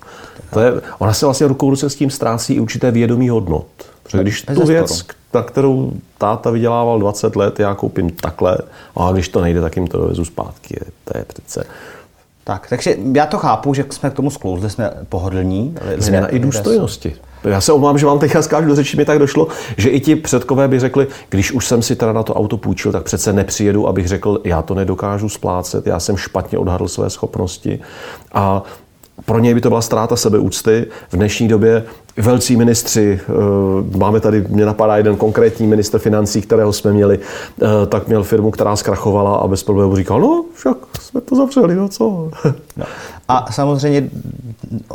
[0.53, 3.90] To je, ona se vlastně rukou ruce s tím ztrácí určité vědomí hodnot.
[4.03, 8.57] Protože když tu věc, na kterou táta vydělával 20 let, já koupím takhle,
[8.95, 10.79] a když to nejde, tak jim to dovezu zpátky.
[11.05, 11.63] To je přece...
[12.43, 15.75] Tak, takže já to chápu, že jsme k tomu sklouzli, jsme pohodlní.
[15.97, 17.15] Změna i důstojnosti.
[17.43, 20.15] Já se omlám, že vám teďka skážu do řeči, mi tak došlo, že i ti
[20.15, 23.87] předkové by řekli, když už jsem si teda na to auto půjčil, tak přece nepřijedu,
[23.87, 27.79] abych řekl, já to nedokážu splácet, já jsem špatně odhadl své schopnosti.
[28.33, 28.63] A
[29.25, 30.87] pro něj by to byla ztráta sebeúcty.
[31.09, 31.83] V dnešní době
[32.17, 37.19] velcí ministři, eh, máme tady, mě napadá jeden konkrétní minister financí, kterého jsme měli,
[37.61, 41.75] eh, tak měl firmu, která zkrachovala a bez problémů říkal, no však jsme to zavřeli,
[41.75, 42.31] no co.
[42.77, 42.85] No.
[43.31, 44.09] A samozřejmě,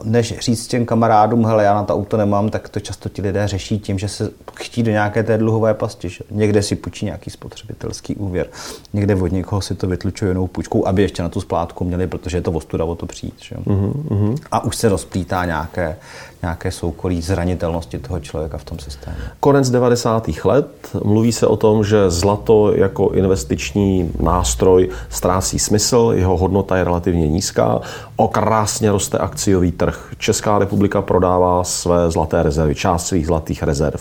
[0.04, 3.48] než říct těm kamarádům, hele, já na to auto nemám, tak to často ti lidé
[3.48, 6.08] řeší tím, že se chtí do nějaké té dluhové pasti.
[6.08, 6.24] Že?
[6.30, 8.46] Někde si půjčí nějaký spotřebitelský úvěr,
[8.92, 12.36] někde od někoho si to vytlučuje jinou půjčkou, aby ještě na tu splátku měli, protože
[12.36, 13.34] je to ostuda o to přijít.
[13.42, 13.56] Že?
[13.56, 14.36] Uh-huh.
[14.52, 15.96] A už se rozplítá nějaké,
[16.42, 19.16] nějaké soukolí zranitelnosti toho člověka v tom systému.
[19.40, 20.28] Konec 90.
[20.44, 20.68] let.
[21.04, 27.28] Mluví se o tom, že zlato jako investiční nástroj ztrácí smysl, jeho hodnota je relativně
[27.28, 27.80] nízká.
[28.26, 30.12] O krásně roste akciový trh.
[30.18, 34.00] Česká republika prodává své zlaté rezervy, část svých zlatých rezerv.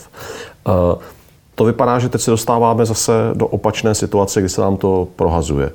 [0.68, 0.72] Eh,
[1.56, 5.72] to vypadá, že teď se dostáváme zase do opačné situace, kdy se nám to prohazuje.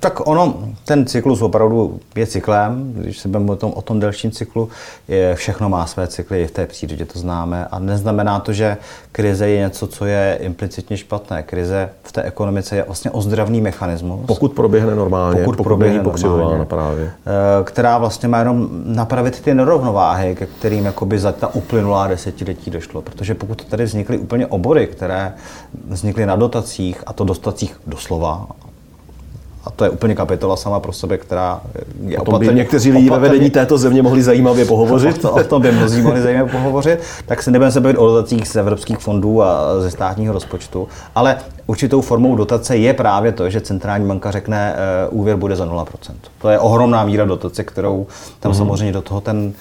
[0.00, 4.30] Tak ono, ten cyklus opravdu je cyklem, když se bavíme o tom, o tom delším
[4.30, 4.68] cyklu,
[5.08, 8.76] je, všechno má své cykly, i v té přírodě to známe a neznamená to, že
[9.12, 11.42] krize je něco, co je implicitně špatné.
[11.42, 14.20] Krize v té ekonomice je vlastně ozdravný mechanismus.
[14.26, 17.04] Pokud proběhne normálně, pokud, pokud proběhne normálně, právě.
[17.04, 22.70] Eh, která vlastně má jenom napravit ty nerovnováhy, ke kterým jakoby za ta uplynulá desetiletí
[22.70, 23.02] došlo.
[23.02, 25.32] Protože pokud tady vznikly úplně obory, které
[25.88, 28.46] vznikly na dotacích, a to dostacích doslova,
[29.66, 31.60] a to je úplně kapitola sama pro sebe, která
[32.06, 35.24] je O tom by někteří lidi ve vedení této země mohli zajímavě pohovořit.
[35.34, 37.00] O, tom by mnozí mohli zajímavě pohovořit.
[37.26, 40.88] Tak se nebudeme se bavit o dotacích z evropských fondů a ze státního rozpočtu.
[41.14, 44.76] Ale určitou formou dotace je právě to, že centrální banka řekne,
[45.10, 45.86] uh, úvěr bude za 0%.
[46.38, 48.06] To je ohromná míra dotace, kterou
[48.40, 48.58] tam mm.
[48.58, 49.52] samozřejmě do toho ten, uh,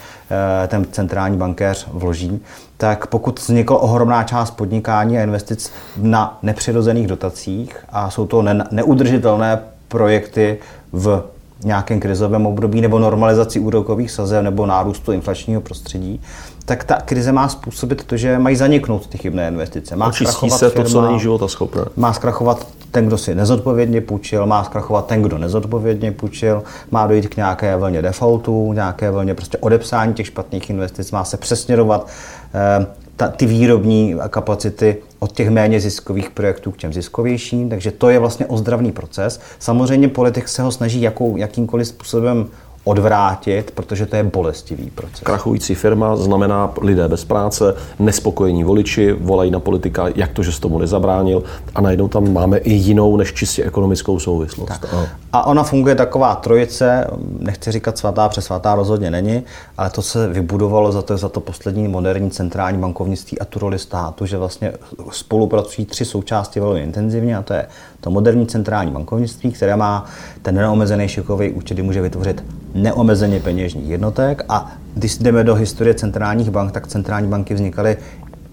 [0.67, 2.39] ten centrální bankéř vloží.
[2.77, 8.63] Tak pokud vznikla ohromná část podnikání a investic na nepřirozených dotacích a jsou to ne,
[8.71, 9.59] neudržitelné
[9.93, 10.57] projekty
[10.93, 11.23] v
[11.63, 16.21] nějakém krizovém období nebo normalizaci úrokových sazeb nebo nárůstu inflačního prostředí,
[16.65, 19.95] tak ta krize má způsobit to, že mají zaniknout ty chybné investice.
[19.95, 21.81] Má zkrachovat se firma, to, co není života schopné.
[21.95, 27.27] Má zkrachovat ten, kdo si nezodpovědně půjčil, má zkrachovat ten, kdo nezodpovědně půjčil, má dojít
[27.27, 32.07] k nějaké vlně defaultů, nějaké vlně prostě odepsání těch špatných investic, má se přesměrovat
[32.53, 38.09] eh, ta, ty výrobní kapacity od těch méně ziskových projektů k těm ziskovějším, takže to
[38.09, 39.41] je vlastně ozdravný proces.
[39.59, 42.47] Samozřejmě politik se ho snaží jakou, jakýmkoliv způsobem
[42.83, 45.19] odvrátit, protože to je bolestivý proces.
[45.19, 50.59] Krachující firma znamená lidé bez práce, nespokojení voliči, volají na politika, jak to, že s
[50.59, 51.43] tomu nezabránil
[51.75, 54.79] a najednou tam máme i jinou než čistě ekonomickou souvislost.
[54.79, 54.95] Tak.
[55.33, 57.07] A ona funguje taková trojice,
[57.39, 59.43] nechci říkat svatá, přes svatá rozhodně není,
[59.77, 63.79] ale to se vybudovalo za to, za to poslední moderní centrální bankovnictví a tu roli
[63.79, 64.73] státu, že vlastně
[65.11, 67.67] spolupracují tři součásti velmi intenzivně a to je
[68.03, 70.05] to moderní centrální bankovnictví, které má
[70.41, 75.93] ten neomezený šikový účet, kdy může vytvořit neomezeně peněžních jednotek a když jdeme do historie
[75.93, 77.97] centrálních bank, tak centrální banky vznikaly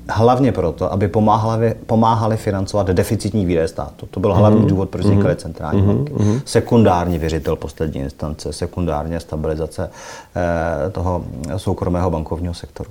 [0.09, 4.07] hlavně proto, aby pomáhali, pomáhali financovat deficitní výdaje státu.
[4.11, 4.67] To byl hlavní mm-hmm.
[4.67, 5.37] důvod, proč vznikaly mhm.
[5.37, 5.97] centrální mm-hmm.
[5.97, 6.13] banky.
[6.13, 6.41] Mm-hmm.
[6.45, 9.91] Sekundární věřitel poslední instance, sekundárně stabilizace
[10.37, 11.25] eh, toho
[11.57, 12.91] soukromého bankovního sektoru.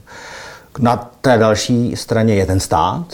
[0.80, 3.06] Na té další straně je ten stát,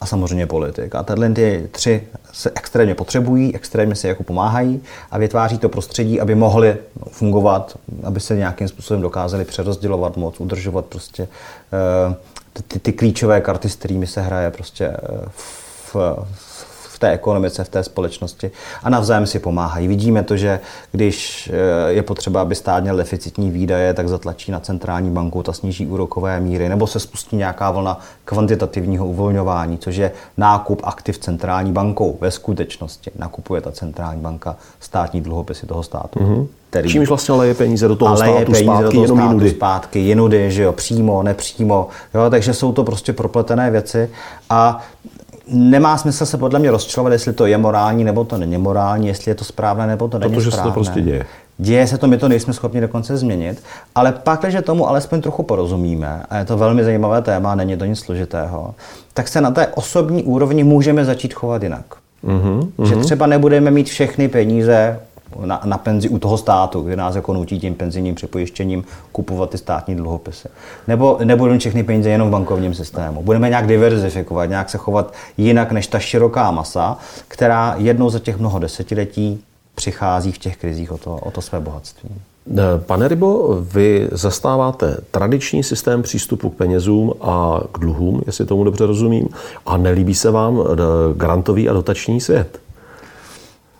[0.00, 0.94] a samozřejmě politik.
[0.94, 2.02] A tyhle ty tři
[2.32, 6.76] se extrémně potřebují, extrémně se jako pomáhají a vytváří to prostředí, aby mohli
[7.10, 11.28] fungovat, aby se nějakým způsobem dokázali přerozdělovat moc, udržovat prostě
[12.08, 12.14] uh,
[12.68, 14.98] ty, ty klíčové karty, s kterými se hraje prostě eh,
[15.94, 15.96] v,
[16.94, 18.50] v té ekonomice, v té společnosti
[18.82, 19.88] a navzájem si pomáhají.
[19.88, 20.60] Vidíme to, že
[20.92, 25.52] když eh, je potřeba, aby stát měl deficitní výdaje, tak zatlačí na centrální banku, ta
[25.52, 31.72] sníží úrokové míry, nebo se spustí nějaká vlna kvantitativního uvolňování, což je nákup aktiv centrální
[31.72, 32.18] bankou.
[32.20, 36.18] Ve skutečnosti nakupuje ta centrální banka státní dluhopisy toho státu.
[36.18, 36.90] Mm-hmm který...
[36.90, 39.50] Čímž vlastně leje peníze do toho ale státu peníze zpátky, do toho jenom státu jinudy.
[39.50, 44.10] zpátky, jinudy, že jo, přímo, nepřímo, jo, takže jsou to prostě propletené věci
[44.50, 44.84] a
[45.48, 49.30] nemá smysl se podle mě rozčilovat, jestli to je morální nebo to není morální, jestli
[49.30, 50.70] je to správné nebo to není Protože správné.
[50.70, 51.26] se to prostě děje.
[51.58, 53.62] Děje se to, my to nejsme schopni dokonce změnit,
[53.94, 57.84] ale pak, když tomu alespoň trochu porozumíme, a je to velmi zajímavé téma, není to
[57.84, 58.74] nic složitého,
[59.14, 61.84] tak se na té osobní úrovni můžeme začít chovat jinak.
[62.24, 65.00] Mm-hmm, že třeba nebudeme mít všechny peníze
[65.44, 69.58] na, na penzi u toho státu, kde nás jako nutí tím penzijním připojištěním kupovat ty
[69.58, 70.48] státní dluhopisy.
[70.88, 73.22] Nebo nebudeme všechny peníze jenom v bankovním systému.
[73.22, 78.38] Budeme nějak diverzifikovat, nějak se chovat jinak než ta široká masa, která jednou za těch
[78.38, 79.40] mnoho desetiletí
[79.74, 82.10] přichází v těch krizích o to, o to své bohatství.
[82.86, 88.86] Pane Rybo, vy zastáváte tradiční systém přístupu k penězům a k dluhům, jestli tomu dobře
[88.86, 89.28] rozumím,
[89.66, 90.76] a nelíbí se vám eh,
[91.16, 92.60] grantový a dotační svět?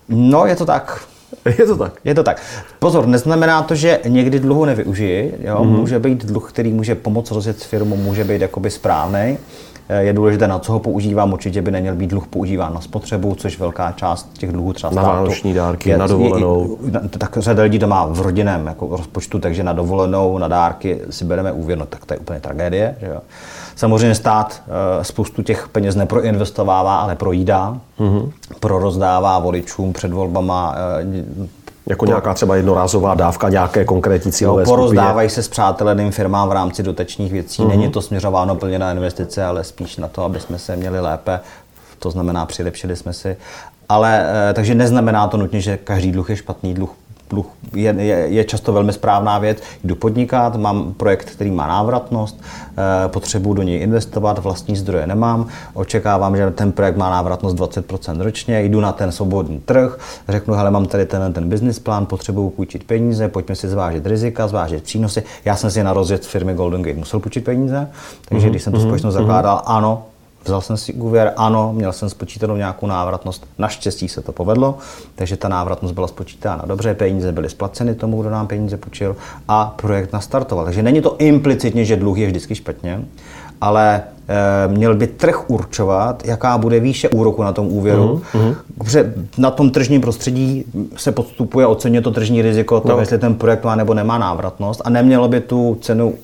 [0.09, 1.05] No, je to tak.
[1.59, 1.92] Je to tak.
[2.04, 2.42] Je to tak.
[2.78, 5.35] Pozor, neznamená to, že někdy dluhu nevyužiji.
[5.40, 5.59] Jo?
[5.59, 5.78] Mm-hmm.
[5.78, 9.38] Může být dluh, který může pomoct rozjet firmu, může být jakoby správný.
[9.98, 11.33] Je důležité, na co ho používám.
[11.33, 15.02] Určitě by neměl být dluh používán na spotřebu, což velká část těch dluhů třeba Na
[15.02, 16.78] vánoční dárky, je, na dovolenou.
[16.85, 21.00] Je, tak řada lidí to má v rodinném jako rozpočtu, takže na dovolenou, na dárky
[21.11, 22.96] si bereme úvěr, no tak to je úplně tragédie.
[23.00, 23.20] Že jo?
[23.77, 28.33] Samozřejmě stát eh, spoustu těch peněz neproinvestovává, ale projídá, mm-hmm.
[28.61, 31.25] prorozdává voličům před volbama eh,
[31.87, 36.53] jako nějaká třeba jednorázová dávka, nějaké konkrétní cílové jo, porozdávají se s přáteleným firmám v
[36.53, 37.63] rámci dotačních věcí.
[37.63, 37.69] Mm-hmm.
[37.69, 41.41] Není to směřováno plně na investice, ale spíš na to, aby jsme se měli lépe.
[41.99, 43.37] To znamená, přilepšili jsme si.
[43.89, 46.91] Ale eh, takže neznamená to nutně, že každý dluh je špatný dluh
[47.31, 49.59] dluh je, je, je často velmi správná věc.
[49.85, 52.43] Jdu podnikat, mám projekt, který má návratnost,
[53.05, 58.21] eh, potřebuji do něj investovat, vlastní zdroje nemám, očekávám, že ten projekt má návratnost 20%
[58.21, 62.51] ročně, jdu na ten svobodný trh, řeknu, hele, mám tady ten, ten business plán, potřebuji
[62.51, 65.23] půjčit peníze, pojďme si zvážit rizika, zvážit přínosy.
[65.45, 67.89] Já jsem si na rozjet firmy Golden Gate musel půjčit peníze,
[68.29, 68.51] takže mm-hmm.
[68.51, 69.19] když jsem tu mhm, společnost mm-hmm.
[69.19, 70.03] zakládal, ano,
[70.44, 74.78] Vzal jsem si úvěr, ano, měl jsem spočítanou nějakou návratnost, naštěstí se to povedlo,
[75.14, 79.16] takže ta návratnost byla spočítána dobře, peníze byly splaceny tomu, kdo nám peníze půjčil
[79.48, 80.64] a projekt nastartoval.
[80.64, 83.04] Takže není to implicitně, že dluh je vždycky špatně,
[83.61, 88.22] ale e, měl by trh určovat, jaká bude výše úroku na tom úvěru.
[88.35, 88.54] Uh-huh.
[88.78, 90.64] Protože na tom tržním prostředí
[90.96, 93.00] se podstupuje, oceňuje to tržní riziko, to, no.
[93.00, 96.14] jestli ten projekt má nebo nemá návratnost a nemělo by tu cenu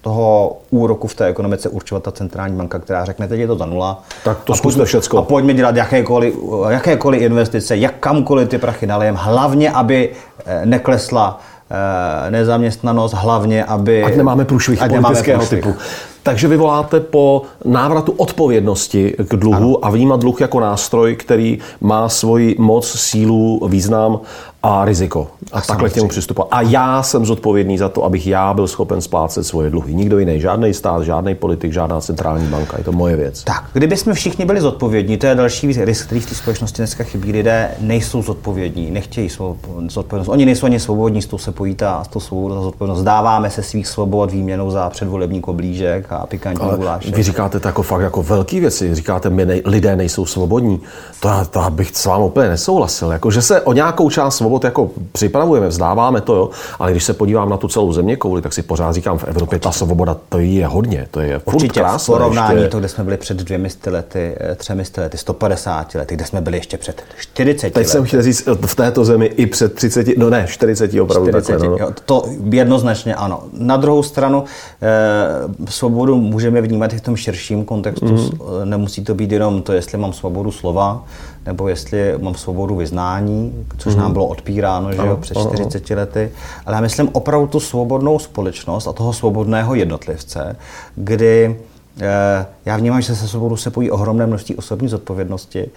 [0.00, 3.66] toho úroku v té ekonomice určovat ta centrální banka, která řekne, teď je to za
[3.66, 4.02] nula.
[4.24, 5.18] Tak to zkusme všecko.
[5.18, 6.34] A pojďme dělat jakékoliv,
[6.68, 10.10] jakékoliv investice, jak kamkoliv ty prachy nalejem, hlavně, aby
[10.46, 14.02] eh, neklesla eh, nezaměstnanost, hlavně, aby...
[14.02, 15.74] Ať nemáme průšvih politického typu.
[16.22, 19.86] Takže vy voláte po návratu odpovědnosti k dluhu ano.
[19.86, 24.20] a vnímat dluh jako nástroj, který má svoji moc, sílu, význam
[24.62, 25.26] a riziko.
[25.52, 26.48] A takhle k němu přistupovat.
[26.52, 29.94] A já jsem zodpovědný za to, abych já byl schopen splácet svoje dluhy.
[29.94, 32.78] Nikdo jiný, žádný stát, žádný politik, žádná centrální banka.
[32.78, 33.44] Je to moje věc.
[33.44, 37.04] Tak, kdyby jsme všichni byli zodpovědní, to je další risk, který v té společnosti dneska
[37.04, 37.32] chybí.
[37.32, 39.56] Lidé nejsou zodpovědní, nechtějí svou
[39.88, 40.28] zodpovědnost.
[40.28, 43.02] Oni nejsou ani svobodní, s tou se pojí ta, s tou svobodou za zodpovědnost.
[43.02, 47.10] Dáváme se svých svobod výměnou za předvolební koblížek a pikantní Ale guláše.
[47.10, 48.94] Vy říkáte to jako fakt jako velký věci.
[48.94, 50.80] Říkáte, my nej, lidé nejsou svobodní.
[51.20, 53.10] To, to bych s vámi úplně nesouhlasil.
[53.10, 56.50] Jako, že se o nějakou část svobod jako připravujeme, vzdáváme to, jo.
[56.78, 59.56] Ale když se podívám na tu celou země kouli, tak si pořád říkám, v Evropě
[59.56, 59.68] Určitě.
[59.68, 61.06] ta svoboda, to je hodně.
[61.10, 62.70] To je furt Určitě krásné, v porovnání ještě...
[62.70, 66.56] to, kde jsme byli před dvěmi lety, eh, třemi lety, 150 lety, kde jsme byli
[66.56, 67.88] ještě před 40 Teď lety.
[67.88, 71.68] jsem chtěl říct, v této zemi i před 30, no ne, 40 opravdu 40, takhle,
[71.68, 71.76] no.
[71.80, 73.42] jo, To jednoznačně ano.
[73.52, 74.44] Na druhou stranu,
[74.82, 78.06] eh, svobodu můžeme vnímat i v tom širším kontextu.
[78.06, 78.30] Mm.
[78.64, 81.04] Nemusí to být jenom to, jestli mám svobodu slova,
[81.46, 86.30] nebo jestli mám svobodu vyznání, což nám bylo odpíráno že jo, před 40 lety.
[86.66, 90.56] Ale já myslím opravdu tu svobodnou společnost a toho svobodného jednotlivce,
[90.94, 91.60] kdy
[92.00, 95.70] eh, já vnímám, že se svobodu se pojí ohromné množství osobní zodpovědnosti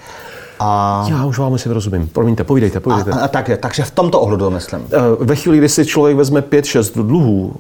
[0.63, 1.06] a...
[1.10, 2.08] Já už vám asi rozumím.
[2.08, 3.12] Promiňte, povídejte, povídejte.
[3.12, 4.82] A, a tak, takže v tomto ohledu myslím.
[4.91, 7.54] Eh, ve chvíli, kdy si člověk vezme 5-6 dluhů,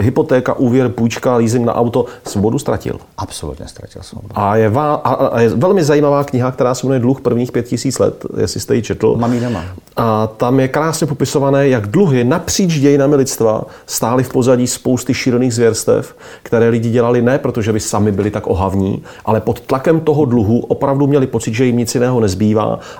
[0.00, 2.98] hypotéka, úvěr, půjčka, leasing na auto, svobodu ztratil.
[3.18, 4.34] Absolutně ztratil svobodu.
[4.34, 7.66] A je, vá, a, a je velmi zajímavá kniha, která se jmenuje Dluh prvních pět
[7.66, 9.16] tisíc let, jestli jste ji četl.
[9.16, 9.64] Mám ji doma.
[9.96, 15.54] A tam je krásně popisované, jak dluhy napříč dějinami lidstva stály v pozadí spousty šílených
[15.54, 20.24] zvěrstev, které lidi dělali ne protože by sami byli tak ohavní, ale pod tlakem toho
[20.24, 22.37] dluhu opravdu měli pocit, že jim nic jiného nezbývá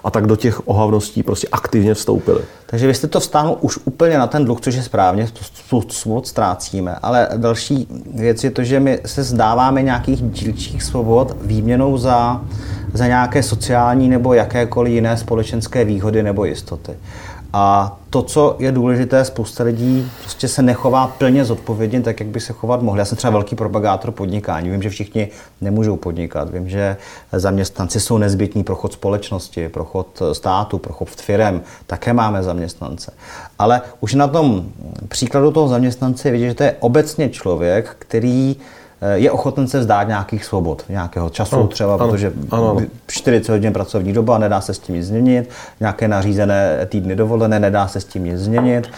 [0.05, 2.41] a tak do těch ohavností prostě aktivně vstoupili.
[2.67, 5.29] Takže vy jste to vstáhnul už úplně na ten dluh, což je správně,
[5.89, 6.97] svobod ztrácíme.
[7.03, 12.41] Ale další věc je to, že my se zdáváme nějakých dílčích svobod výměnou za,
[12.93, 16.93] za nějaké sociální nebo jakékoliv jiné společenské výhody nebo jistoty.
[17.53, 22.41] A to, co je důležité, spousta lidí prostě se nechová plně zodpovědně tak, jak by
[22.41, 22.99] se chovat mohli.
[22.99, 24.71] Já jsem třeba velký propagátor podnikání.
[24.71, 25.29] Vím, že všichni
[25.61, 26.51] nemůžou podnikat.
[26.51, 26.97] Vím, že
[27.33, 31.63] zaměstnanci jsou nezbytní pro chod společnosti, pro chod státu, pro chod firem.
[31.87, 33.13] Také máme zaměstnance.
[33.59, 34.69] Ale už na tom
[35.09, 38.57] příkladu toho zaměstnance vidět, že to je obecně člověk, který
[39.15, 42.87] je ochoten se vzdát nějakých svobod, nějakého času ano, třeba, ano, protože ano, ano.
[43.07, 47.89] 40 hodin pracovní doba, nedá se s tím nic změnit, nějaké nařízené týdny dovolené, nedá
[47.89, 48.91] se s tím nic změnit.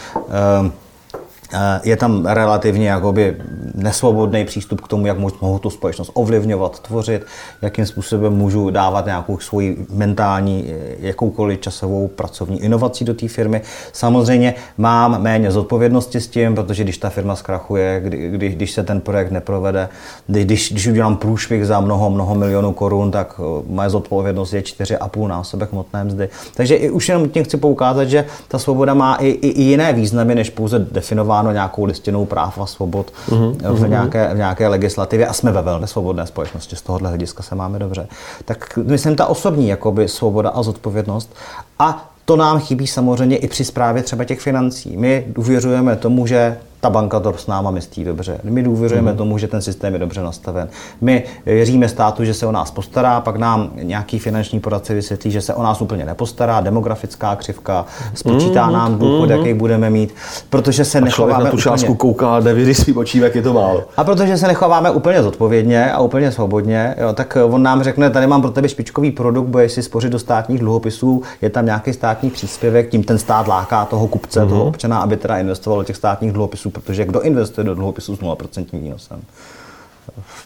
[1.52, 3.36] Eh, je tam relativně jakoby
[3.74, 7.26] nesvobodný přístup k tomu, jak mohu tu společnost ovlivňovat, tvořit,
[7.62, 13.62] jakým způsobem můžu dávat nějakou svoji mentální, eh, jakoukoliv časovou pracovní inovací do té firmy.
[13.92, 18.82] Samozřejmě mám méně zodpovědnosti s tím, protože když ta firma zkrachuje, kdy, kdy, když se
[18.82, 19.88] ten projekt neprovede,
[20.26, 25.28] když, když udělám průšvih za mnoho, mnoho milionů korun, tak eh, moje zodpovědnost je 4,5
[25.28, 26.28] násobek hmotné mzdy.
[26.54, 29.92] Takže i už jenom tím chci poukázat, že ta svoboda má i, i, i jiné
[29.92, 33.74] významy, než pouze definování zakotvenováno nějakou listinou práv a svobod mm-hmm.
[33.74, 33.90] v, mhm.
[33.90, 37.78] nějaké, v nějaké legislativě a jsme ve velmi svobodné společnosti, z tohohle hlediska se máme
[37.78, 38.06] dobře.
[38.44, 41.30] Tak myslím, ta osobní jakoby, svoboda a zodpovědnost
[41.78, 44.96] a to nám chybí samozřejmě i při zprávě třeba těch financí.
[44.96, 48.40] My důvěřujeme tomu, že ta banka to s náma myslí dobře.
[48.42, 49.16] My důvěřujeme mm.
[49.16, 50.68] tomu, že ten systém je dobře nastaven.
[51.00, 55.40] My věříme státu, že se o nás postará, pak nám nějaký finanční poradce vysvětlí, že
[55.40, 58.72] se o nás úplně nepostará, demografická křivka, spočítá mm.
[58.72, 59.30] nám důchod, mm.
[59.30, 60.14] jaký budeme mít,
[60.50, 61.98] protože se a nechováme na tu částku úplně...
[61.98, 63.84] kouká, nevidí svým očím, jak je to málo.
[63.96, 68.26] A protože se nechováme úplně zodpovědně a úplně svobodně, jo, tak on nám řekne, tady
[68.26, 72.30] mám pro tebe špičkový produkt, budeš si spořit do státních dluhopisů, je tam nějaký státní
[72.30, 74.48] příspěvek, tím ten stát láká toho kupce, mm.
[74.48, 78.20] toho občana, aby teda investoval do těch státních dluhopisů protože kdo investuje do dluhopisů s
[78.20, 79.22] 0% výnosem?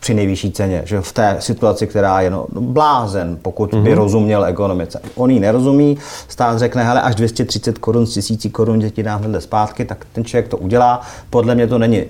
[0.00, 3.82] Při nejvyšší ceně, že v té situaci, která je no, blázen, pokud mm-hmm.
[3.82, 3.98] by mhm.
[3.98, 5.00] rozuměl ekonomice.
[5.14, 9.40] On ji nerozumí, stát řekne, hele, až 230 korun z tisící korun děti dám hned
[9.40, 11.00] zpátky, tak ten člověk to udělá.
[11.30, 12.04] Podle mě to není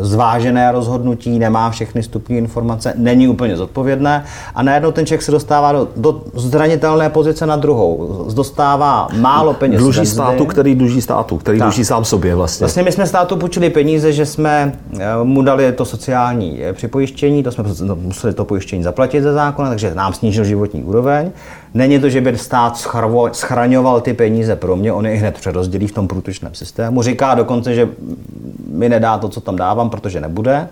[0.00, 4.24] zvážené rozhodnutí, nemá všechny stupní informace, není úplně zodpovědné
[4.54, 8.24] a najednou ten člověk se dostává do, do zranitelné pozice na druhou.
[8.34, 9.80] Dostává málo peněz.
[9.80, 11.68] Dluží státu, který dluží státu, který tak.
[11.68, 12.64] dluží sám sobě vlastně.
[12.64, 17.42] Vlastně my jsme státu půjčili peníze, že jsme eh, mu dali to sociální eh, připojištění,
[17.42, 21.30] to jsme no, museli to pojištění zaplatit ze zákona, takže nám snížil životní úroveň.
[21.74, 22.86] Není to, že by stát
[23.32, 27.02] schraňoval ty peníze pro mě, on je hned přerozdělí v tom průtočném systému.
[27.02, 27.88] Říká dokonce, že
[28.70, 30.68] mi nedá to, co tam dávám, protože nebude.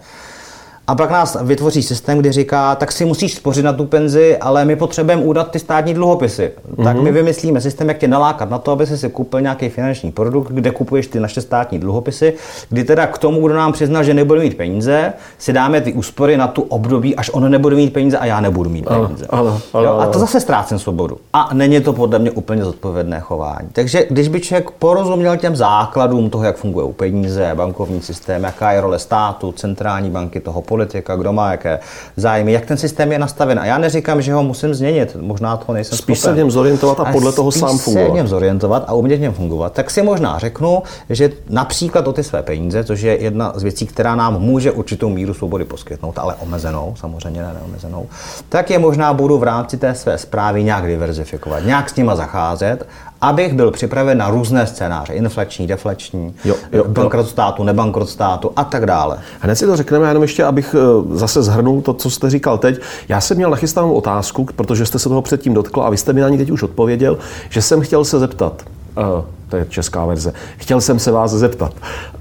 [0.87, 4.65] A pak nás vytvoří systém, kdy říká, tak si musíš spořit na tu penzi, ale
[4.65, 6.53] my potřebujeme údat ty státní dluhopisy.
[6.53, 6.85] Mm-hmm.
[6.85, 7.15] Tak my mhm.
[7.15, 10.71] vymyslíme systém, jak tě nalákat na to, aby si si koupil nějaký finanční produkt, kde
[10.71, 12.35] kupuješ ty naše státní dluhopisy,
[12.69, 16.37] kdy teda k tomu, kdo nám přiznal, že nebude mít peníze, si dáme ty úspory
[16.37, 19.27] na tu období, až on nebude mít peníze a já nebudu mít peníze.
[19.31, 19.99] Ano, ano, jo?
[20.01, 21.19] A to zase ztrácím svobodu.
[21.33, 23.69] A není to podle mě úplně zodpovědné chování.
[23.73, 28.81] Takže když by člověk porozuměl těm základům toho, jak fungují peníze, bankovní systém, jaká je
[28.81, 31.79] role státu, centrální banky, toho politika, kdo má jaké
[32.17, 33.59] zájmy, jak ten systém je nastaven.
[33.59, 36.31] A já neříkám, že ho musím změnit, možná toho nejsem Spíš schopen.
[36.31, 38.07] se v něm zorientovat a podle toho sám fungovat.
[38.07, 39.73] se v něm zorientovat a umět v něm fungovat.
[39.73, 43.87] Tak si možná řeknu, že například o ty své peníze, což je jedna z věcí,
[43.87, 48.07] která nám může určitou míru svobody poskytnout, ale omezenou, samozřejmě ne neomezenou,
[48.49, 52.87] tak je možná budu v rámci té své zprávy nějak diverzifikovat, nějak s nima zacházet
[53.25, 58.65] abych byl připraven na různé scénáře, inflační, deflační, jo, jo, bankrot státu, nebankrot státu a
[58.65, 59.19] tak dále.
[59.41, 62.81] Hned si to řekneme, jenom ještě, abych eh, zase zhrnul to, co jste říkal teď.
[63.09, 66.21] Já jsem měl nachystanou otázku, protože jste se toho předtím dotkl a vy jste mi
[66.21, 68.63] na ní teď už odpověděl, že jsem chtěl se zeptat.
[68.97, 70.33] Uh, to je česká verze.
[70.57, 71.73] Chtěl jsem se vás zeptat.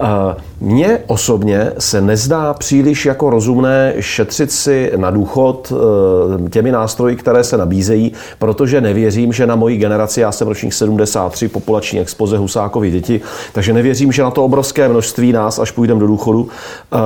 [0.02, 0.06] Eh,
[0.62, 7.44] mně osobně se nezdá příliš jako rozumné šetřit si na důchod eh, těmi nástroji, které
[7.44, 12.92] se nabízejí, protože nevěřím, že na moji generaci, já jsem ročník 73, populační expoze Husákovi
[12.92, 13.22] děti,
[13.54, 16.48] takže nevěřím, že na to obrovské množství nás, až půjdeme do důchodu,
[16.94, 16.98] eh,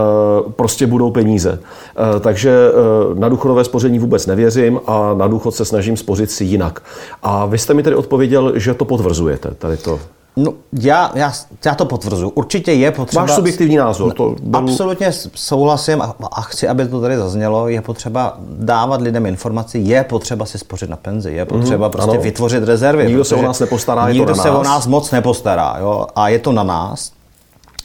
[0.51, 1.59] prostě budou peníze.
[2.19, 2.71] Takže
[3.13, 6.83] na důchodové spoření vůbec nevěřím a na důchod se snažím spořit si jinak.
[7.23, 9.99] A vy jste mi tedy odpověděl, že to potvrzujete, tady to.
[10.37, 11.33] No, já, já,
[11.65, 12.31] já to potvrzuji.
[12.35, 13.21] Určitě je potřeba...
[13.21, 14.13] Máš subjektivní názor.
[14.13, 14.59] To byl...
[14.59, 17.67] Absolutně souhlasím a, a chci, aby to tady zaznělo.
[17.67, 22.11] Je potřeba dávat lidem informaci, je potřeba si spořit na penzi, je potřeba mm, prostě
[22.11, 22.21] ano.
[22.21, 23.05] vytvořit rezervy.
[23.05, 24.57] Nikdo se o nás nepostará, Nikdo je to na se nás.
[24.59, 25.75] o nás moc nepostará.
[25.79, 26.07] Jo?
[26.15, 27.11] A je to na nás.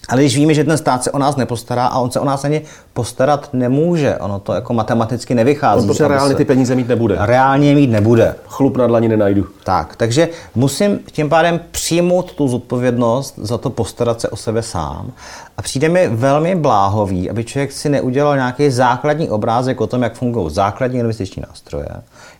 [0.08, 2.44] Ale když víme, že ten stát se o nás nepostará a on se o nás
[2.44, 2.62] ani
[2.92, 5.80] postarat nemůže, ono to jako matematicky nevychází.
[5.80, 7.16] On protože reálně ty peníze mít nebude.
[7.20, 8.34] Reálně mít nebude.
[8.46, 9.46] Chlup na dlani nenajdu.
[9.64, 15.12] Tak, takže musím tím pádem přijmout tu zodpovědnost za to postarat se o sebe sám.
[15.58, 20.14] A přijde mi velmi bláhový, aby člověk si neudělal nějaký základní obrázek o tom, jak
[20.14, 21.88] fungují základní investiční nástroje,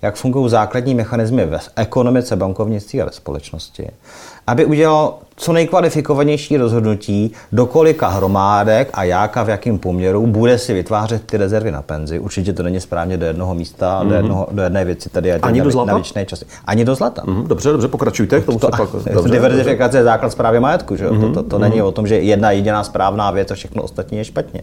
[0.03, 3.89] jak fungují základní mechanismy ve ekonomice, bankovnictví a ve společnosti
[4.47, 10.59] aby udělal co nejkvalifikovanější rozhodnutí, do kolika hromádek a jak a v jakém poměru bude
[10.59, 12.19] si vytvářet ty rezervy na penzi.
[12.19, 14.09] Určitě to není správně do jednoho místa, mm-hmm.
[14.09, 16.03] do, jednoho, do jedné věci tady Ani na, do zlata?
[16.17, 16.45] na časy.
[16.65, 17.23] Ani do zlata.
[17.23, 17.47] Mm-hmm.
[17.47, 18.41] Dobře, dobře, pokračujte.
[18.41, 20.97] K tomu to, pak, dobře, diverzifikace je základ zprávy majetku.
[20.97, 21.09] Že?
[21.09, 21.21] Mm-hmm.
[21.21, 21.61] To, to, to mm-hmm.
[21.61, 24.63] není o tom, že jedna jediná správná věc a všechno ostatní je špatně.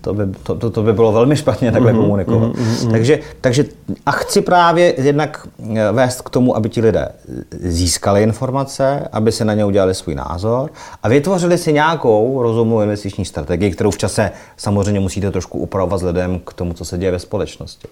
[0.00, 2.52] To by, to, to, to by bylo velmi špatně takhle mm-hmm, komunikovat.
[2.52, 2.90] Mm-hmm.
[2.90, 3.64] Takže, takže
[4.06, 7.08] a chci právě jednak eh, vést k tomu, aby ti lidé
[7.60, 10.70] získali informace, aby se na ně udělali svůj názor
[11.02, 16.40] a vytvořili si nějakou rozumnou investiční strategii, kterou v čase samozřejmě musíte trošku upravovat vzhledem
[16.40, 17.88] k tomu, co se děje ve společnosti.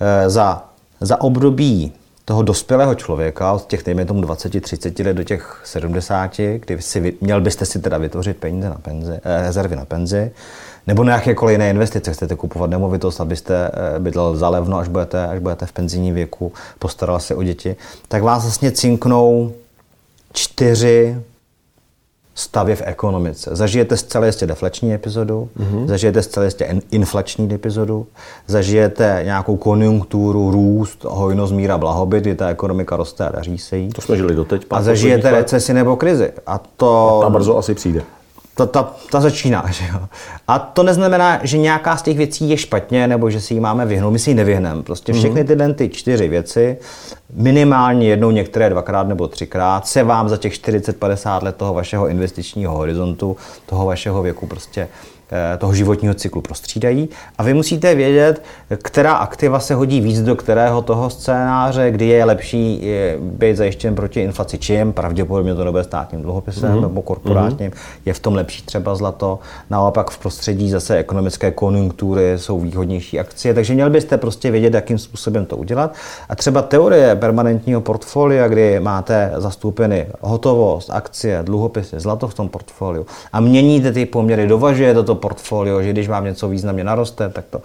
[0.00, 0.64] Eh, za,
[1.00, 1.92] za období
[2.24, 7.40] toho dospělého člověka od těch, dejme tomu 20-30 let do těch 70, kdy si, měl
[7.40, 10.30] byste si teda vytvořit peníze na penzi, eh, rezervy na penzi,
[10.86, 12.12] nebo na jakékoliv jiné investice.
[12.12, 16.52] Chcete kupovat nemovitost, abyste eh, bydlel za levno, až budete, až budete v penzijním věku,
[16.78, 17.76] postaral se o děti,
[18.08, 19.52] tak vás vlastně cinknou
[20.32, 21.16] čtyři
[22.34, 23.50] stavy v ekonomice.
[23.52, 25.86] Zažijete zcela jistě deflační epizodu, mm-hmm.
[25.86, 28.06] zažijete zcela jistě inflační epizodu,
[28.46, 33.88] zažijete nějakou konjunkturu, růst, hojnost, míra, blahobyt, kdy ta ekonomika roste a daří se jí.
[33.88, 34.66] To jsme žili doteď.
[34.70, 36.32] A zažijete recesi nebo krizi.
[36.46, 37.22] A to...
[37.24, 38.02] A brzo asi přijde.
[38.54, 39.64] Ta, ta, ta začíná.
[39.70, 40.00] Že jo?
[40.48, 43.86] A to neznamená, že nějaká z těch věcí je špatně, nebo že si ji máme
[43.86, 44.10] vyhnout.
[44.10, 44.82] My si ji nevyhneme.
[44.82, 46.76] Prostě všechny tyhle ty čtyři věci,
[47.34, 52.74] minimálně jednou, některé dvakrát nebo třikrát, se vám za těch 40-50 let toho vašeho investičního
[52.74, 53.36] horizontu,
[53.66, 54.88] toho vašeho věku prostě
[55.58, 58.42] toho životního cyklu prostřídají a vy musíte vědět,
[58.82, 62.82] která aktiva se hodí víc do kterého toho scénáře, kdy je lepší
[63.20, 66.80] být zajištěn proti inflaci čím, pravděpodobně to nebude státním dluhopisem mm-hmm.
[66.80, 68.00] nebo korporátním, mm-hmm.
[68.06, 69.38] je v tom lepší třeba zlato,
[69.70, 74.98] naopak v prostředí zase ekonomické konjunktury jsou výhodnější akcie, takže měl byste prostě vědět, jakým
[74.98, 75.94] způsobem to udělat.
[76.28, 83.06] A třeba teorie permanentního portfolia, kdy máte zastoupeny hotovost, akcie, dluhopisy, zlato v tom portfoliu
[83.32, 87.60] a měníte ty poměry, dovažujete to portfolio, že když vám něco významně naroste, tak to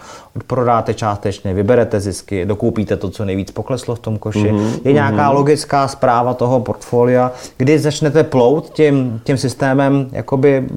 [0.47, 4.51] prodáte částečně, vyberete zisky, dokoupíte to, co nejvíc pokleslo v tom koši.
[4.51, 4.79] Mm-hmm.
[4.83, 5.35] Je nějaká mm-hmm.
[5.35, 10.67] logická zpráva toho portfolia, kdy začnete plout tím, tím systémem jakoby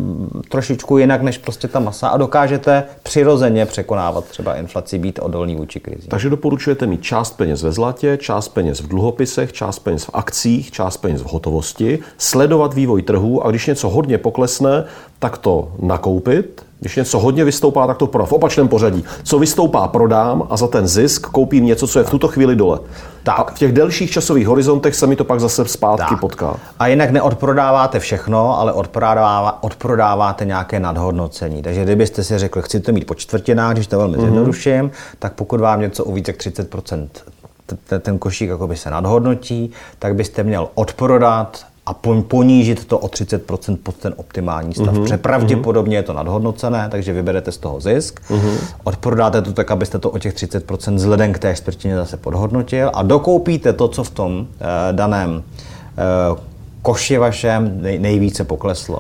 [0.49, 5.81] trošičku jinak než prostě ta masa a dokážete přirozeně překonávat třeba inflaci, být odolný vůči
[5.81, 6.09] krizi.
[6.09, 10.71] Takže doporučujete mít část peněz ve zlatě, část peněz v dluhopisech, část peněz v akcích,
[10.71, 14.85] část peněz v hotovosti, sledovat vývoj trhu a když něco hodně poklesne,
[15.21, 18.29] tak to nakoupit, když něco hodně vystoupá, tak to prodám.
[18.29, 19.05] V opačném pořadí.
[19.23, 22.79] Co vystoupá, prodám a za ten zisk koupím něco, co je v tuto chvíli dole.
[23.23, 23.39] Tak.
[23.39, 26.21] A v těch delších časových horizontech se mi to pak zase zpátky tak.
[26.21, 26.57] potká.
[26.79, 31.63] A jinak neodprodáváte všechno, ale odprodává, odprodáváte nějaké nadhodnocení.
[31.63, 34.21] Takže kdybyste si řekl, chci to mít po čtvrtinách, když to velmi mm-hmm.
[34.21, 37.09] zjednoduším, tak pokud vám něco více jak 30%
[38.01, 41.95] ten košík se nadhodnotí, tak byste měl odprodat a
[42.29, 44.87] ponížit to o 30% pod ten optimální stav.
[44.87, 45.03] Mm-hmm.
[45.03, 48.57] Protože pravděpodobně je to nadhodnocené, takže vyberete z toho zisk, mm-hmm.
[48.85, 53.03] odprodáte to tak, abyste to o těch 30% vzhledem k té čtvrtině zase podhodnotil a
[53.03, 56.41] dokoupíte to, co v tom eh, daném eh,
[56.83, 58.99] koši vašem nej, nejvíce pokleslo.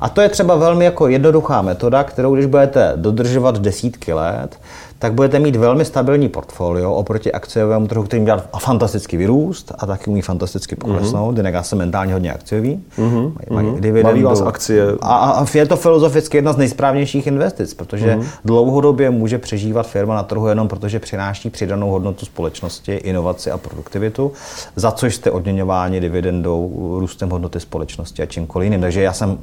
[0.00, 4.58] A to je třeba velmi jako jednoduchá metoda, kterou když budete dodržovat desítky let,
[5.00, 10.10] tak budete mít velmi stabilní portfolio oproti akciovému trhu, který dělá fantastický vyrůst a taky
[10.10, 11.38] umí fantasticky poklesnout.
[11.38, 11.52] Mm-hmm.
[11.54, 12.84] já jsem mentálně hodně akciový.
[12.98, 13.32] Mm-hmm.
[13.50, 14.28] Mají, dividendu.
[14.28, 14.84] vás akcie.
[15.00, 18.26] A, a je to filozoficky jedna z nejsprávnějších investic, protože mm-hmm.
[18.44, 24.32] dlouhodobě může přežívat firma na trhu jenom protože přináší přidanou hodnotu společnosti, inovaci a produktivitu,
[24.76, 28.80] za což jste odměňováni dividendou, růstem hodnoty společnosti a čímkoliv jiným.
[28.80, 29.38] Takže já jsem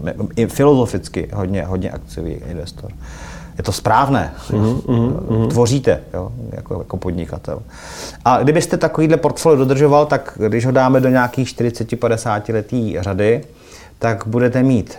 [0.48, 2.92] filozoficky hodně, hodně akciový investor
[3.58, 4.34] je to správné.
[4.50, 5.48] Mm-hmm, mm-hmm.
[5.48, 7.60] Tvoříte jo, jako, jako podnikatel.
[8.26, 13.44] A kdybyste takovýhle portfolio dodržoval, tak když ho dáme do nějakých 40-50 letý řady,
[14.00, 14.98] tak budete mít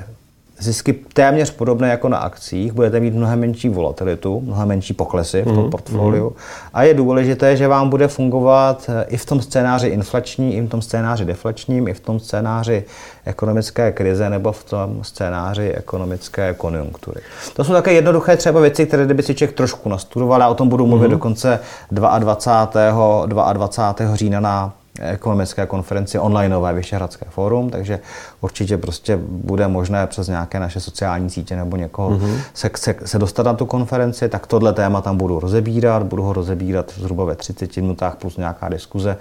[0.58, 5.44] zisky téměř podobné jako na akcích, budete mít mnohem menší volatilitu, mnohem menší poklesy v
[5.44, 6.30] tom mm, portfoliu.
[6.30, 6.36] Mm.
[6.74, 10.68] A je důležité, že vám bude fungovat eh, i v tom scénáři inflační, i v
[10.68, 12.84] tom scénáři deflačním, i v tom scénáři
[13.24, 17.20] ekonomické krize nebo v tom scénáři ekonomické konjunktury.
[17.56, 20.68] To jsou také jednoduché třeba věci, které kdyby si člověk trošku nastudoval, já o tom
[20.68, 21.12] budu mluvit mm.
[21.12, 23.26] dokonce 22.
[23.26, 24.16] 22.
[24.16, 28.00] října na ekonomické konferenci onlineové Vyšehradské fórum, takže
[28.40, 32.40] určitě prostě bude možné přes nějaké naše sociální sítě nebo někoho mm-hmm.
[32.54, 36.32] se, se, se dostat na tu konferenci, tak tohle téma tam budu rozebírat, budu ho
[36.32, 39.16] rozebírat zhruba ve 30 minutách plus nějaká diskuze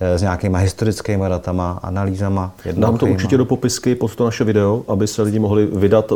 [0.00, 2.52] s nějakýma historickými datama, analýzama.
[2.72, 6.12] Dám to určitě do popisky pod to naše video, aby se lidi mohli vydat,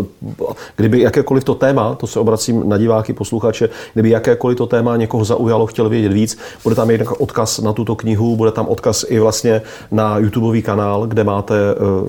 [0.77, 5.25] kdyby jakékoliv to téma, to se obracím na diváky, posluchače, kdyby jakékoliv to téma někoho
[5.25, 9.19] zaujalo, chtěl vědět víc, bude tam jeden odkaz na tuto knihu, bude tam odkaz i
[9.19, 12.09] vlastně na YouTubeový kanál, kde máte uh,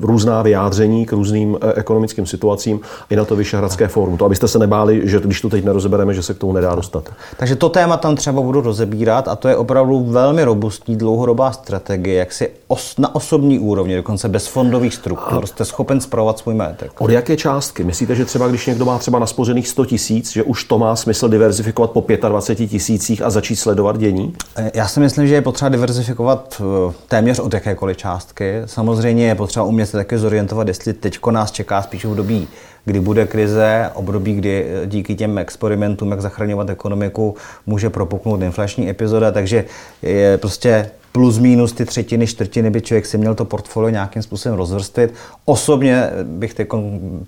[0.00, 2.80] různá vyjádření k různým uh, ekonomickým situacím
[3.10, 4.16] i na to Vyšehradské fórum.
[4.16, 7.08] To abyste se nebáli, že když to teď nerozebereme, že se k tomu nedá dostat.
[7.36, 11.52] Takže to téma tam třeba budu rozebírat a to je opravdu velmi robustní robustní dlouhodobá
[11.52, 16.54] strategie, jak si os, na osobní úrovni, dokonce bez fondových struktur, jste schopen zpravovat svůj
[16.54, 17.00] majetek.
[17.00, 17.84] Od jaké částky?
[17.84, 21.28] Myslíte, že třeba když někdo má třeba naspořených 100 tisíc, že už to má smysl
[21.28, 24.34] diverzifikovat po 25 tisících a začít sledovat dění?
[24.56, 28.62] Eh, já si myslím, že je potřeba diverzifikovat eh, téměř od jakékoliv částky.
[28.66, 32.48] Samozřejmě je potřeba umět se také zorientovat, jestli teď nás čeká spíš v dobí
[32.84, 38.90] kdy bude krize, období, kdy eh, díky těm experimentům, jak zachraňovat ekonomiku, může propuknout inflační
[38.90, 39.64] epizoda, takže
[40.02, 44.58] je prostě plus minus ty třetiny, čtvrtiny by člověk si měl to portfolio nějakým způsobem
[44.58, 45.14] rozvrstvit.
[45.44, 46.68] Osobně bych teď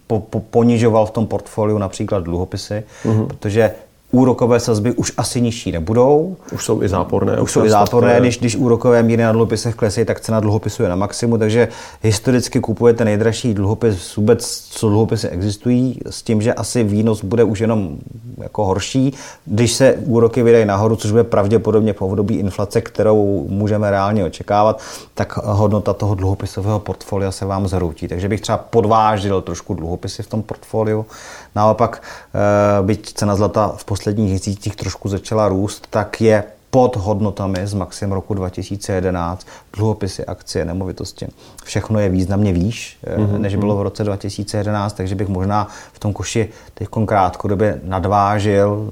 [0.06, 3.26] po, po, ponižoval v tom portfoliu například dluhopisy, mm-hmm.
[3.26, 3.70] protože
[4.14, 6.36] úrokové sazby už asi nižší nebudou.
[6.52, 7.40] Už jsou i záporné.
[7.40, 10.88] Už jsou i záporné, když, když úrokové míry na dluhopisech klesají, tak cena dluhopisu je
[10.88, 11.68] na maximu, takže
[12.02, 17.58] historicky kupujete nejdražší dluhopis vůbec, co dluhopisy existují, s tím, že asi výnos bude už
[17.58, 17.96] jenom
[18.42, 23.90] jako horší, když se úroky vydají nahoru, což bude pravděpodobně po období inflace, kterou můžeme
[23.90, 24.80] reálně očekávat,
[25.14, 28.08] tak hodnota toho dluhopisového portfolia se vám zhroutí.
[28.08, 31.06] Takže bych třeba podvážil trošku dluhopisy v tom portfoliu.
[31.54, 37.66] Naopak, eh, byť cena zlata v posledních měsících trošku začala růst, tak je pod hodnotami
[37.66, 41.26] z maxim roku 2011, dluhopisy, akcie, nemovitosti.
[41.64, 43.38] Všechno je významně výš, mm-hmm.
[43.38, 48.90] než bylo v roce 2011, takže bych možná v tom koši teď krátkodobě nadvážil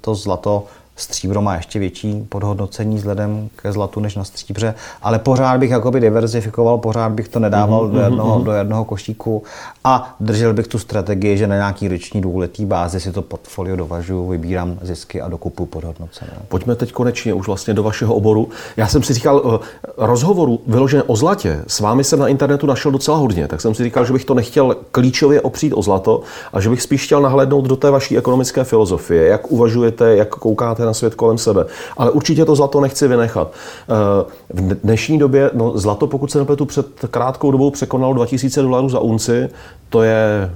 [0.00, 0.66] to zlato
[1.00, 6.00] Stříbro má ještě větší podhodnocení vzhledem ke zlatu než na stříbře, ale pořád bych jakoby
[6.00, 7.92] diverzifikoval, pořád bych to nedával mm-hmm.
[7.92, 9.42] do, jednoho, do jednoho košíku
[9.84, 14.30] a držel bych tu strategii, že na nějaký roční dvouletý bázi si to portfolio dovažuji,
[14.30, 16.32] vybírám zisky a dokupu podhodnocené.
[16.48, 18.48] Pojďme teď konečně už vlastně do vašeho oboru.
[18.76, 22.92] Já jsem si říkal, eh, rozhovoru vyložené o zlatě, s vámi jsem na internetu našel
[22.92, 26.22] docela hodně, tak jsem si říkal, že bych to nechtěl klíčově opřít o zlato
[26.52, 30.84] a že bych spíš chtěl nahlédnout do té vaší ekonomické filozofie, jak uvažujete, jak koukáte
[30.84, 31.64] na svět kolem sebe.
[31.96, 33.52] Ale určitě to zlato nechci vynechat.
[33.52, 38.88] Eh, v dnešní době, no zlato, pokud se nepletu, před krátkou dobou překonalo 2000 dolarů
[38.88, 39.48] za unci,
[39.88, 40.50] to je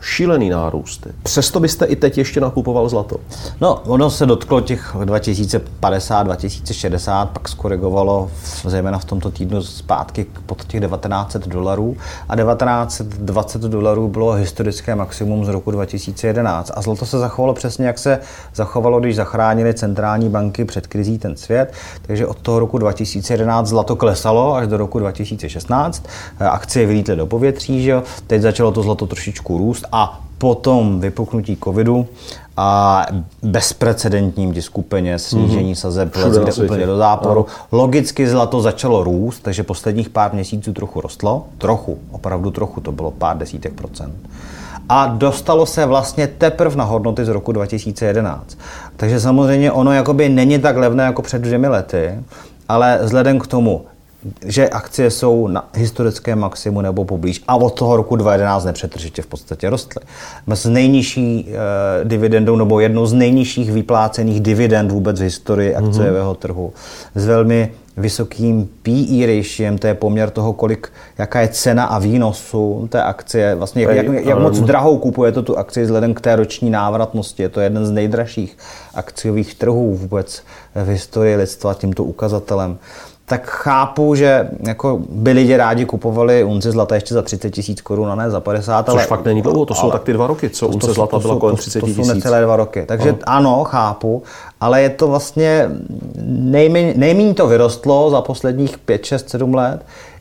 [0.00, 1.06] šílený nárůst.
[1.22, 3.16] Přesto byste i teď ještě nakupoval zlato?
[3.60, 10.26] No, ono se dotklo těch 2050, 2060, pak skorigovalo v, zejména v tomto týdnu zpátky
[10.46, 11.96] pod těch 1900 dolarů.
[12.28, 17.98] A 1920 dolarů bylo historické maximum z roku 2011 a zlato se zachovalo přesně, jak
[17.98, 18.18] se
[18.54, 21.72] zachovalo, když zachránili centrální banky před krizí ten svět,
[22.02, 26.06] takže od toho roku 2011 zlato klesalo až do roku 2016,
[26.38, 32.06] akcie vylítly do povětří, že teď začalo to zlato trošičku růst a potom vypuknutí covidu
[32.56, 33.06] a
[33.42, 35.78] bezprecedentním disku peněz, snížení mm-hmm.
[35.78, 37.46] sazeb jde úplně do záporu.
[37.72, 37.78] No.
[37.78, 41.46] Logicky zlato začalo růst, takže posledních pár měsíců trochu rostlo.
[41.58, 44.14] Trochu, opravdu trochu, to bylo pár desítek procent.
[44.88, 48.58] A dostalo se vlastně teprve na hodnoty z roku 2011.
[48.96, 52.14] Takže samozřejmě ono jakoby není tak levné jako před dvěmi lety,
[52.68, 53.84] ale vzhledem k tomu,
[54.46, 59.26] že akcie jsou na historickém maximu nebo poblíž a od toho roku 2011 nepřetržitě v
[59.26, 60.02] podstatě rostly.
[60.54, 65.84] S nejnižší eh, dividendou nebo jednou z nejnižších vyplácených dividend vůbec v historii mhm.
[65.84, 66.38] akciového mm-hmm.
[66.38, 66.72] trhu
[67.14, 72.88] s velmi vysokým PE ratiem, to je poměr toho, kolik, jaká je cena a výnosu
[72.90, 76.36] té akcie, vlastně jak, jak, jak moc drahou kupuje to tu akci vzhledem k té
[76.36, 77.42] roční návratnosti.
[77.42, 78.58] Je to jeden z nejdražších
[78.94, 80.42] akciových trhů vůbec
[80.74, 82.78] v historii lidstva tímto ukazatelem
[83.30, 88.08] tak chápu, že jako by lidi rádi kupovali unci zlata ještě za 30 tisíc korun
[88.10, 88.86] a ne za 50.
[88.86, 90.92] Což ale, fakt není dlouho, to jsou tak ty dva roky, co to, unce to,
[90.92, 91.96] zlata to, byla kolem 30 tisíc.
[91.96, 93.18] To jsou necelé dva roky, takže ano.
[93.24, 94.22] ano, chápu,
[94.60, 95.70] ale je to vlastně,
[96.26, 99.80] nejméně, nejméně to vyrostlo za posledních 5, 6, 7 let,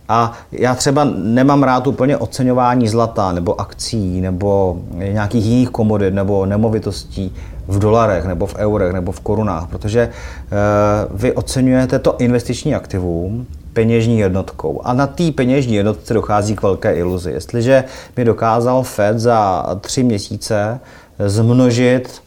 [0.10, 6.46] a já třeba nemám rád úplně oceňování zlata nebo akcí nebo nějakých jiných komodit nebo
[6.46, 7.36] nemovitostí
[7.70, 10.56] v dolarech nebo v eurech nebo v korunách, protože eh,
[11.12, 14.82] vy oceňujete to investiční aktivum peněžní jednotkou.
[14.84, 17.32] A na té peněžní jednotce dochází k velké iluzi.
[17.32, 17.84] Jestliže
[18.18, 20.80] mi dokázal Fed za tři měsíce
[21.20, 22.22] zmnožit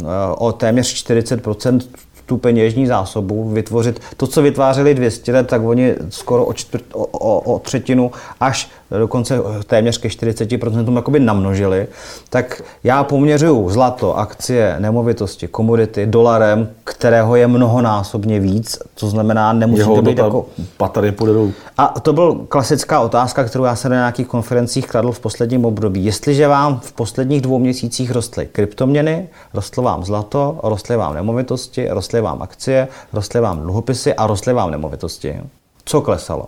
[0.00, 0.04] eh,
[0.36, 1.80] o téměř 40%
[2.26, 7.06] tu peněžní zásobu, vytvořit to, co vytvářeli 200 let, tak oni skoro o, čtvrt, o,
[7.06, 8.10] o, o třetinu
[8.40, 11.86] až dokonce téměř ke 40% jakoby namnožili,
[12.30, 19.80] tak já poměřuju zlato, akcie, nemovitosti, komodity dolarem, kterého je mnohonásobně víc, co znamená, nemusí
[19.80, 20.46] Jeho to být jako...
[20.76, 21.52] Patrně půjde dolů.
[21.78, 26.04] A to byl klasická otázka, kterou já jsem na nějakých konferencích kladl v posledním období.
[26.04, 32.20] Jestliže vám v posledních dvou měsících rostly kryptoměny, rostlo vám zlato, rostly vám nemovitosti, rostly
[32.20, 35.40] vám akcie, rostly vám dluhopisy a rostly vám nemovitosti,
[35.84, 36.46] co klesalo?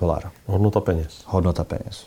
[0.00, 0.30] Dolar.
[0.46, 1.22] Hodnota peněz.
[1.26, 2.06] Hodnota peněz.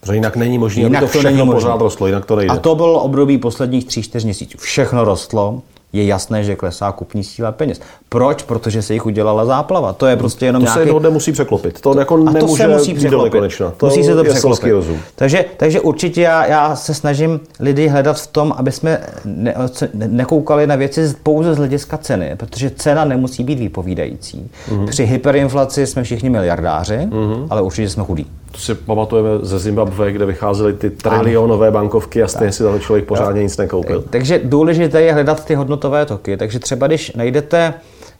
[0.00, 2.52] Protože jinak není možné, aby to všechno pořád rostlo, jinak to nejde.
[2.52, 4.58] A to bylo období posledních tří, čtyř měsíců.
[4.58, 5.62] Všechno rostlo,
[5.96, 7.80] je jasné, že klesá kupní síla peněz.
[8.08, 8.42] Proč?
[8.42, 9.92] Protože se jich udělala záplava.
[9.92, 10.80] To je prostě jenom to nějaký...
[10.80, 11.80] se jednoho musí překlopit.
[11.80, 13.42] To jako a to se musí překlopit.
[13.76, 14.74] To musí se to překlopit.
[15.14, 19.54] Takže, takže určitě já, já se snažím lidi hledat v tom, aby jsme ne,
[19.94, 24.50] nekoukali na věci pouze z hlediska ceny, protože cena nemusí být vypovídající.
[24.68, 24.86] Mm-hmm.
[24.86, 27.46] Při hyperinflaci jsme všichni miliardáři, mm-hmm.
[27.50, 28.26] ale určitě jsme chudí.
[28.56, 33.04] To si pamatujeme ze Zimbabwe, kde vycházely ty trilionové bankovky a stejně si tam člověk
[33.04, 34.04] pořádně nic nekoupil.
[34.10, 36.36] Takže důležité je hledat ty hodnotové toky.
[36.36, 37.74] Takže třeba když najdete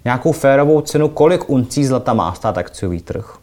[0.05, 3.37] nějakou férovou cenu, kolik uncí zlata má stát akciový trh,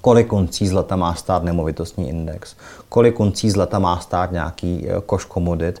[0.00, 2.56] kolik uncí zlata má stát nemovitostní index,
[2.88, 5.80] kolik uncí zlata má stát nějaký eh, koš komodit,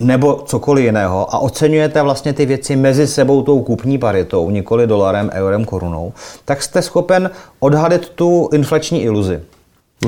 [0.00, 5.30] nebo cokoliv jiného a oceňujete vlastně ty věci mezi sebou tou kupní paritou, nikoli dolarem,
[5.32, 6.12] eurem, korunou,
[6.44, 7.30] tak jste schopen
[7.60, 9.40] odhalit tu inflační iluzi.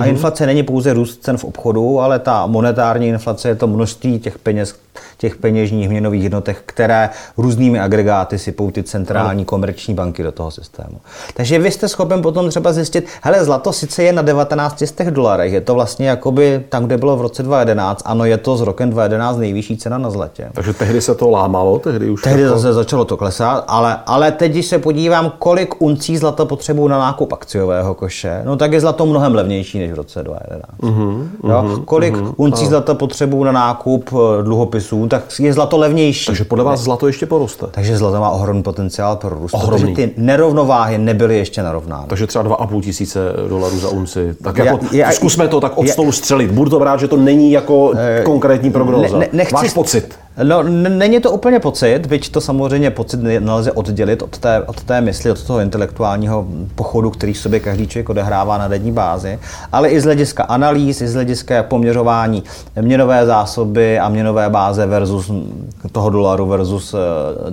[0.00, 4.18] A inflace není pouze růst cen v obchodu, ale ta monetární inflace je to množství
[4.18, 4.76] těch peněz,
[5.18, 11.00] těch peněžních měnových jednotek, které různými agregáty sypou ty centrální komerční banky do toho systému.
[11.34, 15.60] Takže vy jste schopen potom třeba zjistit, hele, zlato sice je na 19 dolarech, je
[15.60, 19.36] to vlastně jakoby tam, kde bylo v roce 2011, ano, je to z rokem 2011
[19.36, 20.50] nejvyšší cena na zlatě.
[20.52, 22.54] Takže tehdy se to lámalo, tehdy už Tehdy jako...
[22.54, 26.98] zase začalo to klesat, ale, ale teď, když se podívám, kolik uncí zlata potřebují na
[26.98, 30.78] nákup akciového koše, no tak je zlato mnohem levnější než v roce 2011.
[30.80, 31.62] Uh-huh, jo?
[31.62, 34.42] Mhm, kolik uh-huh, uncí zlata potřebují na nákup eh,
[34.90, 36.26] dluhopisů, tak je zlato levnější.
[36.26, 37.66] Takže podle vás zlato ještě poroste.
[37.70, 39.94] Takže zlato má ohromný potenciál pro růst, Ohromný.
[39.94, 42.06] protože ty nerovnováhy nebyly ještě narovnány.
[42.08, 44.34] Takže třeba 2,5 tisíce dolarů za unci.
[44.44, 46.50] Tak Já- jako, já- zkusme to tak od já- stolu střelit.
[46.50, 47.92] Budu to brát, že to není jako
[48.24, 49.18] konkrétní prognóza.
[49.18, 50.18] ne- nechci- Váš pocit.
[50.42, 54.84] No, není to úplně pocit, byť to samozřejmě pocit ne- nelze oddělit od té, od
[54.84, 59.38] té mysli, od toho intelektuálního pochodu, který v sobě každý člověk odehrává na denní bázi,
[59.72, 62.42] ale i z hlediska analýz, i z hlediska poměřování
[62.80, 65.30] měnové zásoby a měnové báze versus
[65.92, 66.98] toho dolaru versus eh,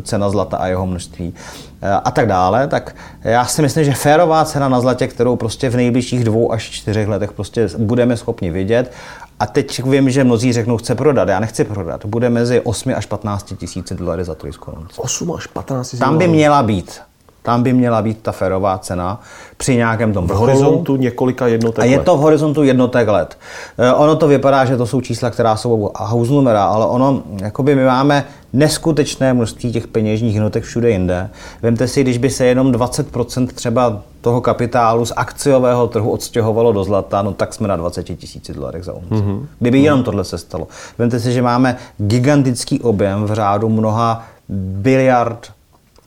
[0.02, 1.34] cena zlata a jeho množství
[1.82, 5.70] eh, a tak dále, tak já si myslím, že férová cena na zlatě, kterou prostě
[5.70, 8.92] v nejbližších dvou až čtyřech letech prostě budeme schopni vidět,
[9.40, 11.30] a teď vím, že mnozí řeknou, chce prodat.
[11.30, 12.06] Já nechci prodat.
[12.06, 14.94] Bude mezi 8 až 15 tisíci dolary za trojskou unci.
[14.98, 16.34] 8 až 15 tisíc Tam by dolarů.
[16.34, 17.02] měla být.
[17.42, 19.22] Tam by měla být ta ferová cena
[19.58, 20.48] při nějakém tom v vrcholu.
[20.48, 23.38] horizontu několika jednotek A je to v horizontu jednotek let.
[23.78, 27.76] Eh, Ono to vypadá, že to jsou čísla, která jsou house numera, ale ono, jakoby
[27.76, 31.30] my máme neskutečné množství těch peněžních jednotek všude jinde.
[31.62, 36.84] Vemte si, když by se jenom 20% třeba toho kapitálu z akciového trhu odstěhovalo do
[36.84, 39.14] zlata, no tak jsme na 20 tisíci dolarech za unci.
[39.14, 39.46] Mm-hmm.
[39.60, 40.68] Kdyby jenom tohle se stalo.
[40.98, 45.48] Vemte si, že máme gigantický objem v řádu mnoha biliard,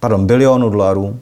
[0.03, 1.16] pardon, bilionů dolarů,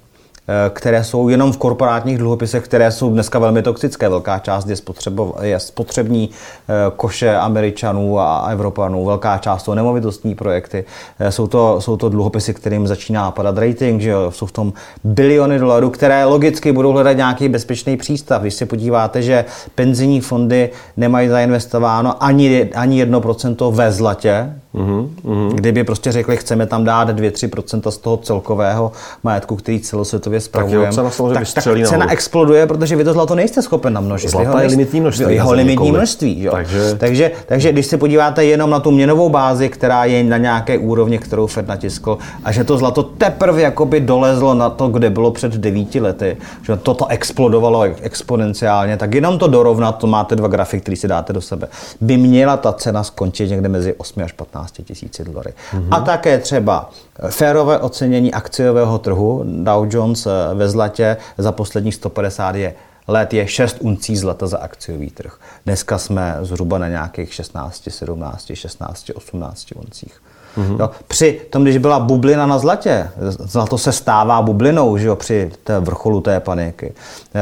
[0.49, 4.09] eh, které jsou jenom v korporátních dluhopisech, které jsou dneska velmi toxické.
[4.09, 10.35] Velká část je, spotřebo, je spotřební eh, koše Američanů a Evropanů, velká část jsou nemovitostní
[10.35, 10.85] projekty.
[11.19, 14.31] Eh, Jsou to, jsou to dluhopisy, kterým začíná padat rating, že jo?
[14.31, 14.73] jsou v tom
[15.05, 18.43] biliony dolarů, které logicky budou hledat nějaký bezpečný přístav.
[18.43, 25.51] Když se podíváte, že penzijní fondy nemají zainvestováno ani, ani 1% ve zlatě, mm-hmm.
[25.55, 28.93] kdyby prostě řekli, chceme tam dát 2-3% z toho celkového
[29.23, 32.09] majetku, který celosvětově spravujeme, cena samozřejmě tak, tak cena nahoru.
[32.11, 34.31] exploduje, protože vy to zlato nejste schopen namnožit.
[34.31, 36.43] Zlata Vy ho je limitní množství, Jeho limitní množství.
[36.43, 36.53] Jo.
[36.53, 40.79] Takže- Takže, takže když se podíváte jenom na tu měnovou bázi, která je na nějaké
[40.79, 45.31] úrovni, kterou Fed natiskl, a že to zlato teprve jakoby dolezlo na to, kde bylo
[45.31, 50.81] před devíti lety, že toto explodovalo exponenciálně, tak jenom to dorovnat, to máte dva grafy,
[50.81, 51.69] které si dáte do sebe,
[52.01, 55.53] by měla ta cena skončit někde mezi 8 až 15 tisíci dolary.
[55.73, 55.89] Mm-hmm.
[55.91, 56.91] A také třeba
[57.29, 62.75] férové ocenění akciového trhu Dow Jones eh, ve zlatě za posledních 150 je
[63.09, 65.39] let je 6 uncí zlata za akciový trh.
[65.65, 70.23] Dneska jsme zhruba na nějakých 16, 17, 16, 18 uncích.
[70.59, 70.81] Mm-hmm.
[70.81, 75.51] Jo, při tom, když byla bublina na zlatě, zlato se stává bublinou že jo, při
[75.65, 76.93] té vrcholu té paniky.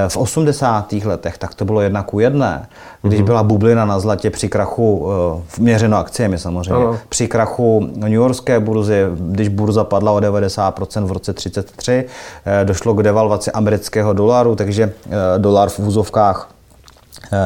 [0.09, 0.93] V 80.
[0.93, 2.69] letech tak to bylo jedna ku jedné.
[3.03, 3.25] Když mm-hmm.
[3.25, 5.09] byla bublina na zlatě při krachu,
[5.59, 6.99] eh, měřeno akciemi samozřejmě, Ano.
[7.09, 12.05] při krachu New Yorkské burzy, když burza padla o 90% v roce 33,
[12.47, 16.58] eh, došlo k devalvaci amerického dolaru, takže eh, dolar v úzovkách eh,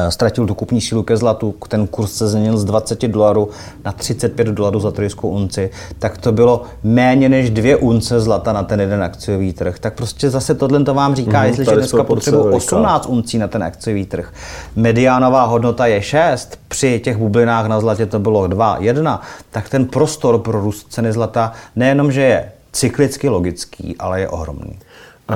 [0.09, 3.49] ztratil tu kupní sílu ke zlatu, ten kurz se změnil z 20 dolarů
[3.85, 5.69] na 35 dolarů za trojskou unci,
[5.99, 9.79] tak to bylo méně než dvě unce zlata na ten jeden akciový trh.
[9.79, 12.57] Tak prostě zase tohle to vám říká, Mhm, jestliže dneska potřebuji veliká.
[12.57, 14.33] 18 uncí na ten akciový trh,
[14.75, 19.21] mediánová hodnota je 6, při těch bublinách na zlatě to bylo 2, 1,
[19.51, 24.79] tak ten prostor pro růst ceny zlata nejenom, že je cyklicky logický, ale je ohromný.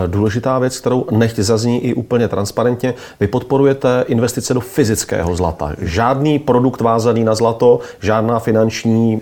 [0.04, 5.72] Eh, Důležitá věc, kterou nechť zazní i úplně transparentně, vy podporujete investice do fyzického zlata.
[5.82, 9.22] Žádný produkt vázaný na zlato, žádná finanční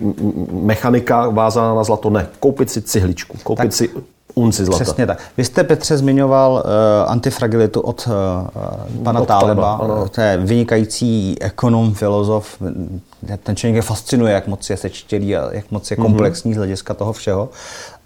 [0.51, 2.27] mechanika vázaná na zlato, ne.
[2.39, 3.89] Koupit si cihličku, koupit Tak- si
[4.35, 4.83] unci zlata.
[4.83, 5.19] Přesně tak.
[5.37, 9.77] Vy jste, Petře, zmiňoval uh, antifragilitu od uh, pana Od Táleba.
[9.77, 10.09] Taleba, ano.
[10.09, 12.57] To je vynikající ekonom, filozof.
[13.43, 16.93] Ten člověk je fascinuje, jak moc je sečtělý a jak moc je komplexní z hlediska
[16.93, 17.49] toho všeho.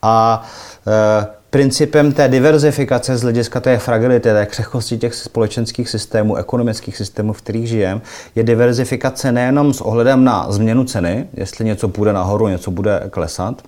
[0.02, 0.44] A
[0.88, 7.34] uh, principem té diverzifikace z hlediska té fragility, té křehkosti těch společenských systémů, ekonomických systémů,
[7.34, 8.02] v kterých žijeme,
[8.36, 13.62] je diverzifikace nejenom s ohledem na změnu ceny, jestli něco půjde nahoru, něco bude klesat,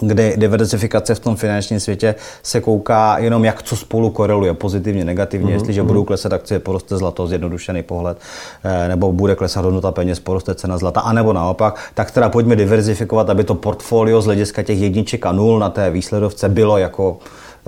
[0.00, 5.50] kdy diversifikace v tom finančním světě se kouká jenom, jak co spolu koreluje, pozitivně, negativně.
[5.50, 5.54] Mm-hmm.
[5.54, 8.18] Jestliže budou klesat akcie, poroste zlato, zjednodušený pohled,
[8.64, 13.30] eh, nebo bude klesat hodnota peněz, poroste cena zlata, anebo naopak, tak teda pojďme diversifikovat,
[13.30, 17.18] aby to portfolio z hlediska těch jedniček a nul na té výsledovce bylo jako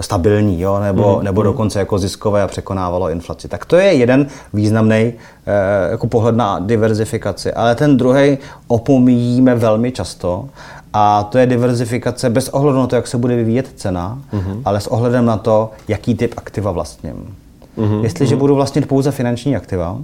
[0.00, 0.80] stabilní, jo?
[0.80, 3.48] Nebo, mm, nebo dokonce jako ziskové a překonávalo inflaci.
[3.48, 5.12] Tak to je jeden významný
[5.46, 7.52] eh, jako pohled na diverzifikaci.
[7.52, 10.48] Ale ten druhý opomíjíme velmi často
[10.92, 14.62] a to je diverzifikace bez ohledu na to, jak se bude vyvíjet cena, mm-hmm.
[14.64, 17.36] ale s ohledem na to, jaký typ aktiva vlastním.
[17.78, 18.02] Mm-hmm.
[18.02, 18.38] Jestliže mm-hmm.
[18.38, 19.98] budu vlastnit pouze finanční aktiva,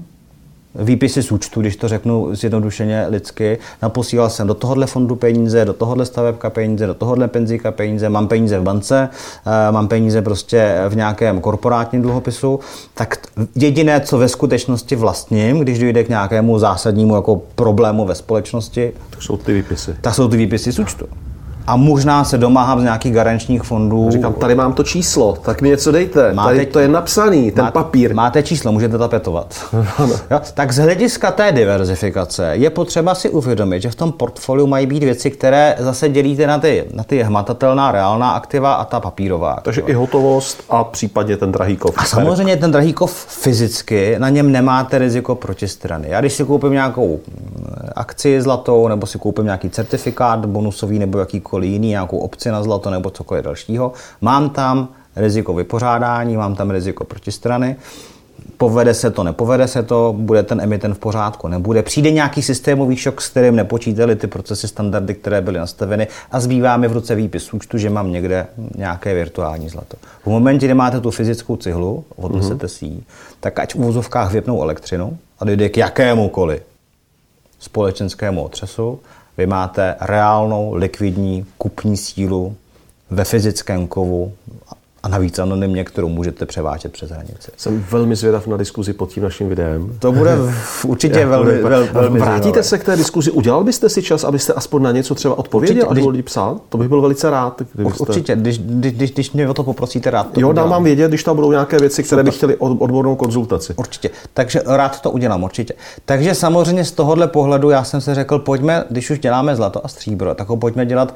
[0.79, 3.59] výpisy z účtu, když to řeknu zjednodušeně lidsky.
[3.83, 8.29] Naposílal jsem do tohohle fondu peníze, do tohohle stavebka peníze, do tohohle penzíka peníze, mám
[8.29, 9.09] peníze v bance,
[9.47, 12.61] eh, mám peníze prostě v nějakém korporátním dluhopisu,
[12.95, 13.17] tak
[13.55, 19.21] jediné, co ve skutečnosti vlastním, když dojde k nějakému zásadnímu jako problému ve společnosti, to
[19.21, 19.97] jsou ty výpisy.
[20.01, 21.07] Tak jsou ty výpisy z účtu
[21.67, 24.11] a možná se domáhám z nějakých garančních fondů.
[24.11, 26.33] Říkám, tady mám to číslo, tak mi něco dejte.
[26.33, 28.15] Máte, tady to je napsaný, ten máte, papír.
[28.15, 29.55] Máte číslo, můžete tapetovat.
[30.31, 30.41] jo?
[30.55, 35.03] Tak z hlediska té diverzifikace je potřeba si uvědomit, že v tom portfoliu mají být
[35.03, 39.51] věci, které zase dělíte na ty, na ty hmatatelná, reálná aktiva a ta papírová.
[39.51, 39.63] Aktiva.
[39.65, 41.95] Takže i hotovost a případně ten drahý kov.
[41.99, 46.09] A samozřejmě ten drahý kov fyzicky, na něm nemáte riziko protistrany.
[46.11, 51.19] Já když si koupím nějakou mm, akci zlatou, nebo si koupím nějaký certifikát bonusový nebo
[51.19, 53.93] jakýkoliv jakýkoliv jiný, nějakou opci na zlato nebo cokoliv dalšího.
[54.21, 57.77] Mám tam riziko vypořádání, mám tam riziko protistrany.
[58.57, 61.83] Povede se to, nepovede se to, bude ten emitent v pořádku, nebude.
[61.83, 66.77] Přijde nějaký systémový šok, s kterým nepočítali ty procesy, standardy, které byly nastaveny a zbývá
[66.77, 68.47] mi v ruce výpis účtu, že mám někde
[68.77, 69.97] nějaké virtuální zlato.
[70.23, 73.03] V momentě, kdy máte tu fyzickou cihlu, odnesete si ji,
[73.41, 76.63] tak ať v úvozovkách vypnou elektřinu a dojde k jakémukoliv
[77.59, 79.01] společenskému otřesu,
[79.39, 82.57] vy máte reálnou likvidní kupní sílu
[83.11, 84.33] ve fyzickém kovu
[85.07, 87.51] a navíc anonymně, kterou můžete převážet přes hranici.
[87.57, 89.93] Jsem velmi zvědav na diskuzi pod tím naším videem.
[89.99, 90.37] To bude
[90.85, 92.63] určitě velmi, velmi, velmi Vrátíte zajímavé.
[92.63, 95.91] se k té diskuzi, udělal byste si čas, abyste aspoň na něco třeba odpověděl, určitě,
[95.91, 96.63] až když, lidi psát?
[96.69, 97.63] To bych byl velice rád.
[97.75, 98.03] Kdybyste...
[98.03, 101.25] Určitě, když, když, když mě o to poprosíte, rád to Jo, dám vám vědět, když
[101.25, 103.75] tam budou nějaké věci, které by chtěli odbornou konzultaci.
[103.77, 105.75] Určitě, takže rád to udělám, určitě.
[106.05, 109.89] Takže samozřejmě z tohohle pohledu já jsem se řekl, pojďme, když už děláme zlato a
[109.89, 111.15] stříbro, tak ho pojďme dělat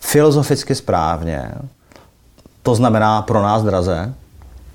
[0.00, 1.52] filozoficky správně
[2.62, 4.14] to znamená pro nás draze,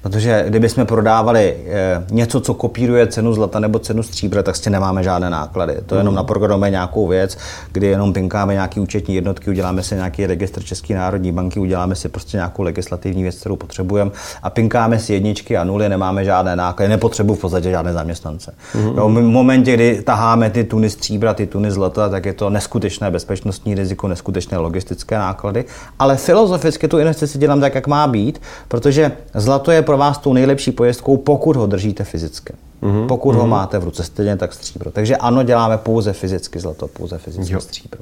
[0.10, 5.04] Protože kdybychom prodávali eh, něco, co kopíruje cenu zlata nebo cenu stříbra, tak prostě nemáme
[5.04, 5.78] žádné náklady.
[5.86, 6.16] To jenom mm.
[6.16, 7.38] naprogramujeme nějakou věc,
[7.72, 12.10] kdy jenom pinkáme nějaký účetní jednotky, uděláme si nějaký registr České národní banky, uděláme si
[12.10, 14.12] prostě nějakou legislativní věc, kterou potřebujeme
[14.44, 18.54] a pinkáme si jedničky a nuly, nemáme žádné náklady, nepotřebuji v podstatě žádné zaměstnance.
[18.76, 18.98] Mm.
[18.98, 23.12] Jo, v momentě, kdy taháme ty tuny stříbra, ty tuny zlata, tak je to neskutečné
[23.12, 25.66] bezpečnostní riziko, neskutečné logistické náklady,
[26.00, 30.34] ale filozoficky tu investici dělám tak, jak má být, protože zlato je pro vás tou
[30.34, 32.54] nejlepší pojezdkou, pokud ho držíte fyzicky.
[32.84, 33.08] Mm-hmm.
[33.08, 33.38] Pokud mm-hmm.
[33.38, 33.50] ho mhm.
[33.50, 34.92] máte v ruce, stejně tak stříbro.
[34.92, 37.60] Takže ano, děláme pouze fyzicky zlato, pouze fyzicky jo.
[37.60, 38.00] stříbro.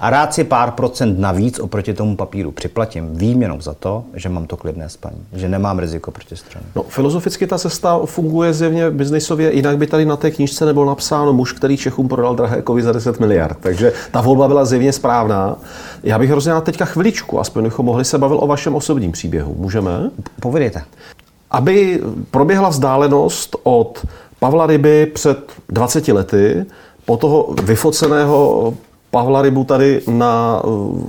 [0.00, 4.46] A rád si pár procent navíc oproti tomu papíru připlatím výměnou za to, že mám
[4.46, 6.66] to klidné spaní, že nemám riziko proti straně.
[6.76, 11.32] No, filozoficky ta cesta funguje zjevně biznisově, jinak by tady na té knížce nebylo napsáno
[11.32, 13.58] muž, který Čechům prodal drahé kovy za 10 miliard.
[13.60, 15.56] Takže ta volba byla zjevně správná.
[16.02, 19.54] Já bych hrozně teďka chviličku, aspoň bychom mohli se bavit o vašem osobním příběhu.
[19.58, 20.10] Můžeme?
[20.40, 20.82] Povědejte.
[21.50, 24.06] Aby proběhla vzdálenost od
[24.38, 26.66] Pavla Ryby před 20 lety,
[27.04, 28.74] po toho vyfoceného
[29.10, 31.00] Pavla Rybu tady na uh,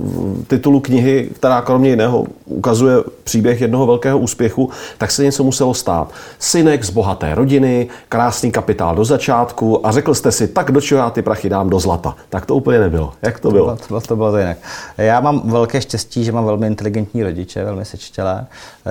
[0.46, 6.10] titulu knihy, která kromě jiného ukazuje příběh jednoho velkého úspěchu, tak se něco muselo stát.
[6.38, 10.98] Synek z bohaté rodiny, krásný kapitál do začátku a řekl jste si, tak do čeho
[10.98, 12.16] já ty prachy dám do zlata.
[12.28, 13.12] Tak to úplně nebylo.
[13.22, 13.76] Jak to bylo?
[13.76, 14.58] To bylo, to bylo to jinak.
[14.98, 18.46] Já mám velké štěstí, že mám velmi inteligentní rodiče, velmi sečtělé.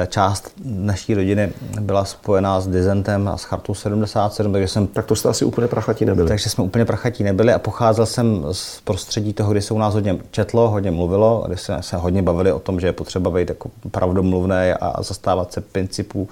[0.07, 4.87] Část naší rodiny byla spojená s Dizentem a s Chartou 77, takže jsem...
[4.87, 6.27] Tak to jste asi úplně prachatí nebyli.
[6.27, 9.93] Takže jsme úplně prachatí nebyli a pocházel jsem z prostředí toho, kdy se u nás
[9.93, 13.49] hodně četlo, hodně mluvilo, kdy se, se hodně bavili o tom, že je potřeba být
[13.49, 16.29] jako pravdomluvné a zastávat se principů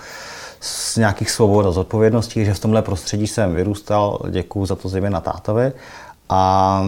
[0.59, 5.22] z nějakých svobod a zodpovědností, že v tomhle prostředí jsem vyrůstal, děkuji za to zejména
[5.22, 5.72] tátovi.
[6.30, 6.84] A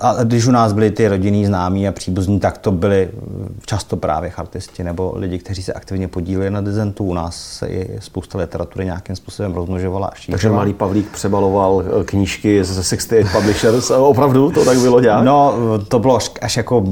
[0.00, 3.10] a když u nás byli ty rodinní známí a příbuzní, tak to byli
[3.66, 7.04] často právě chartisti nebo lidi, kteří se aktivně podíleli na dezentu.
[7.04, 10.34] U nás se i spousta literatury nějakým způsobem rozmnožovala a šířila.
[10.34, 13.90] Takže malý Pavlík přebaloval eh, knížky ze 68 Publishers.
[13.90, 15.24] Opravdu to tak bylo nějak?
[15.24, 15.54] No,
[15.88, 16.84] to bylo až jako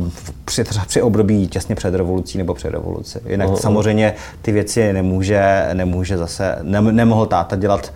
[0.44, 3.20] při, při období těsně před revolucí nebo před revoluci.
[3.26, 3.56] Jinak uh-huh.
[3.56, 7.92] samozřejmě ty věci nemůže, nemůže zase, ne, nemohl táta dělat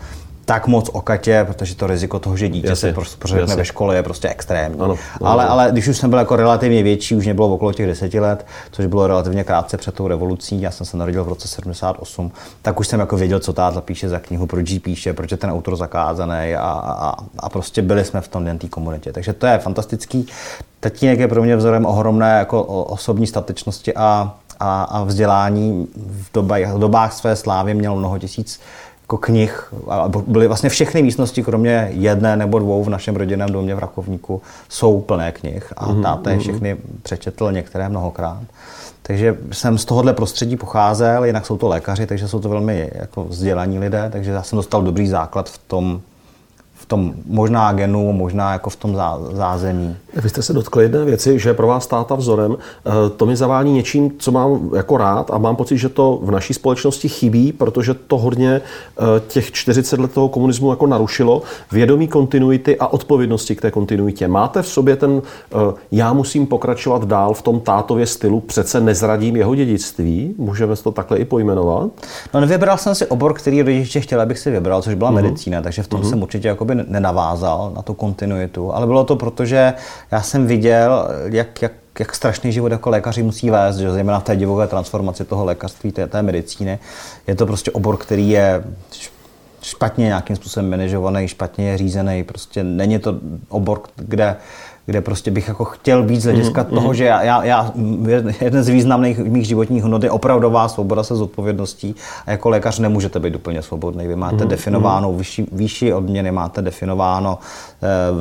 [0.47, 3.57] tak moc okatě, protože to riziko toho, že dítě Jasně, se prostě pořekne jasně.
[3.57, 4.81] ve škole je prostě extrémní.
[4.81, 7.73] Ano, ano, ale, ale když už jsem byl jako relativně větší, už mě bylo okolo
[7.73, 11.29] těch deseti let, což bylo relativně krátce před tou revolucí, já jsem se narodil v
[11.29, 12.33] roce 78,
[12.63, 15.37] tak už jsem jako věděl, co táta píše za knihu, proč ji píše, proč je
[15.37, 19.13] ten autor zakázaný a, a, a prostě byli jsme v tom té komunitě.
[19.13, 20.27] Takže to je fantastický.
[20.81, 25.87] Tatínek je pro mě vzorem ohromné jako o- osobní statečnosti a, a, a vzdělání.
[25.97, 28.61] V dobách, v dobách své slávy měl mnoho tisíc
[29.07, 29.75] jako knih.
[29.89, 34.43] A byly vlastně všechny místnosti, kromě jedné nebo dvou v našem rodinném domě v Rakovníku,
[34.69, 35.73] jsou plné knih.
[35.77, 38.43] A táta je všechny přečetl některé mnohokrát.
[39.03, 43.25] Takže jsem z tohohle prostředí pocházel, jinak jsou to lékaři, takže jsou to velmi jako
[43.25, 46.01] vzdělaní lidé, takže já jsem dostal dobrý základ v tom,
[46.87, 49.97] v tom možná genu, možná jako v tom zá, zázemí.
[50.15, 52.57] Vy jste se dotkli jedné věci, že je pro vás táta vzorem.
[52.87, 56.31] Eh, To mi zavání něčím, co mám jako rád a mám pocit, že to v
[56.31, 61.43] naší společnosti chybí, protože to hodně eh, těch 40 let toho komunismu jako narušilo.
[61.73, 64.29] Vědomí kontinuity a odpovědnosti k té kontinuitě.
[64.29, 65.23] Máte v sobě ten,
[65.53, 65.57] eh,
[65.93, 70.35] já musím pokračovat dál v tom tátově stylu, přece nezradím jeho dědictví?
[70.39, 71.91] Můžeme to takhle i pojmenovat?
[72.35, 75.83] No nevybral jsem si obor, který rodiče chtěli, abych si vybral, což byla medicína, takže
[75.83, 78.75] v tom jsem určitě jakoby nenavázal na tu kontinuitu.
[78.75, 79.75] Ale bylo to proto, že
[80.11, 84.25] já jsem viděl, jak, jak jak strašný život jako lékaři musí vést, že zejména v
[84.25, 86.79] té divoké transformaci toho lékařství, té, té medicíny.
[87.27, 88.65] Je to prostě obor, který je
[89.63, 93.15] špatně nějakým způsobem manažovaný, špatně je řízený, prostě není to
[93.49, 94.37] obor, kde
[94.87, 97.73] kde prostě bych jako chtěl být z hlediska mm, toho, že já, já, já,
[98.41, 101.95] jeden z významných mých životních hodnot je opravdová svoboda se zodpovědností
[102.27, 104.07] a jako lékař nemůžete být úplně svobodný.
[104.07, 107.39] Vy máte mm, definováno vyšší, vyšší odměny, máte definováno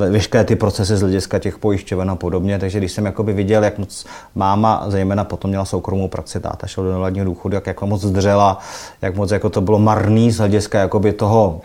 [0.02, 3.64] eh, veškeré ty procesy z hlediska těch pojišťoven a podobně, takže když jsem jakoby viděl,
[3.64, 7.86] jak moc máma zejména potom měla soukromou praxi, táta šel do nevladního důchodu, jak jako
[7.86, 8.58] moc zdřela,
[9.02, 11.60] jak moc jako to bylo marný z hlediska jakoby toho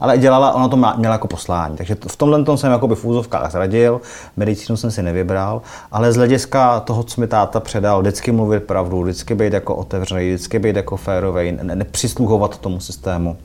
[0.00, 1.76] ale dělala, ona to měla jako poslání.
[1.76, 4.00] Takže v tomhle tom jsem jakoby v úzovkách zradil,
[4.36, 5.62] medicínu jsem si nevybral,
[5.92, 10.28] ale z hlediska toho, co mi táta předal, vždycky mluvit pravdu, vždycky být jako otevřený,
[10.28, 13.36] vždycky být jako férovej, ne, nepřisluhovat tomu systému.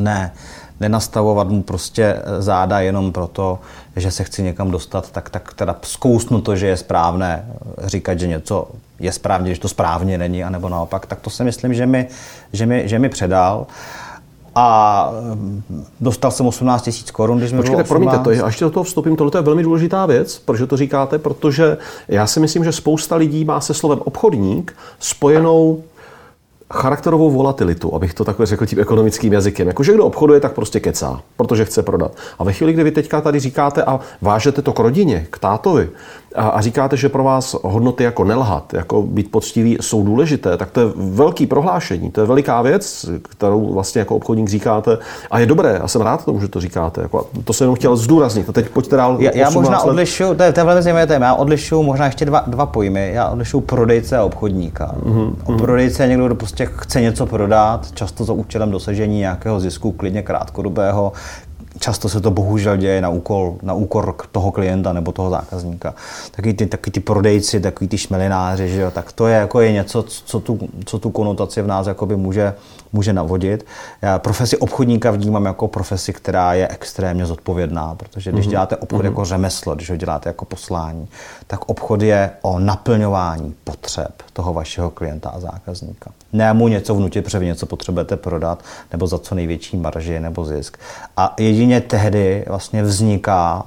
[0.00, 0.32] Ne,
[0.80, 3.58] nenastavovat mu prostě záda jenom proto,
[3.96, 7.46] že se chci někam dostat, tak, tak teda zkousnu to, že je správné
[7.84, 8.68] říkat, že něco
[8.98, 12.06] je správně, když to správně není, anebo naopak, tak to si myslím, že mi,
[12.52, 13.66] že mi, že mi předal.
[14.54, 15.62] A mm,
[16.00, 17.88] dostal jsem 18 tisíc korun, když mi Počkejte, bylo 18.
[17.88, 21.18] promiňte, to je, až do toho vstoupím, tohle je velmi důležitá věc, protože to říkáte,
[21.18, 21.76] protože
[22.08, 25.82] já si myslím, že spousta lidí má se slovem obchodník spojenou
[26.72, 29.68] charakterovou volatilitu, abych to takhle řekl tím ekonomickým jazykem.
[29.68, 32.12] Jakože kdo obchoduje, tak prostě kecá, protože chce prodat.
[32.38, 35.88] A ve chvíli, kdy vy teďka tady říkáte a vážete to k rodině, k tátovi,
[36.34, 40.70] a, a říkáte, že pro vás hodnoty jako nelhat, jako být poctivý, jsou důležité, tak
[40.70, 44.98] to je velký prohlášení, to je veliká věc, kterou vlastně jako obchodník říkáte.
[45.30, 47.00] A je dobré, já jsem rád tomu, že to říkáte.
[47.00, 48.48] Jako, to jsem jenom chtěl zdůraznit.
[48.48, 49.16] A teď pojďte dál.
[49.20, 49.90] Já, já 18 možná let.
[49.90, 53.10] odlišuju, to je, to je velmi zajímavé téma, já odlišuju možná ještě dva, dva pojmy.
[53.14, 54.94] Já odlišuju prodejce a obchodníka.
[55.04, 55.58] Mm-hmm.
[55.58, 60.22] Prodejce je někdo, kdo prostě chce něco prodat, často za účelem dosažení nějakého zisku, klidně
[60.22, 61.12] krátkodobého.
[61.78, 65.94] Často se to bohužel děje na úkol, na úkor toho klienta nebo toho zákazníka.
[66.30, 69.72] Taky ty, taky ty prodejci, takový ty šmelináři, že jo, tak to je, jako je
[69.72, 72.54] něco, co tu, co tu konotaci v nás jakoby může,
[72.92, 73.66] může navodit.
[74.02, 79.24] Já profesi obchodníka vnímám jako profesi, která je extrémně zodpovědná, protože když děláte obchod jako
[79.24, 81.08] řemeslo, když ho děláte jako poslání,
[81.46, 86.10] tak obchod je o naplňování potřeb toho vašeho klienta a zákazníka.
[86.34, 88.62] Ne mu něco vnutit, protože vy něco potřebujete prodat,
[88.92, 90.78] nebo za co největší marži nebo zisk.
[91.16, 93.66] A jedině tehdy vlastně vzniká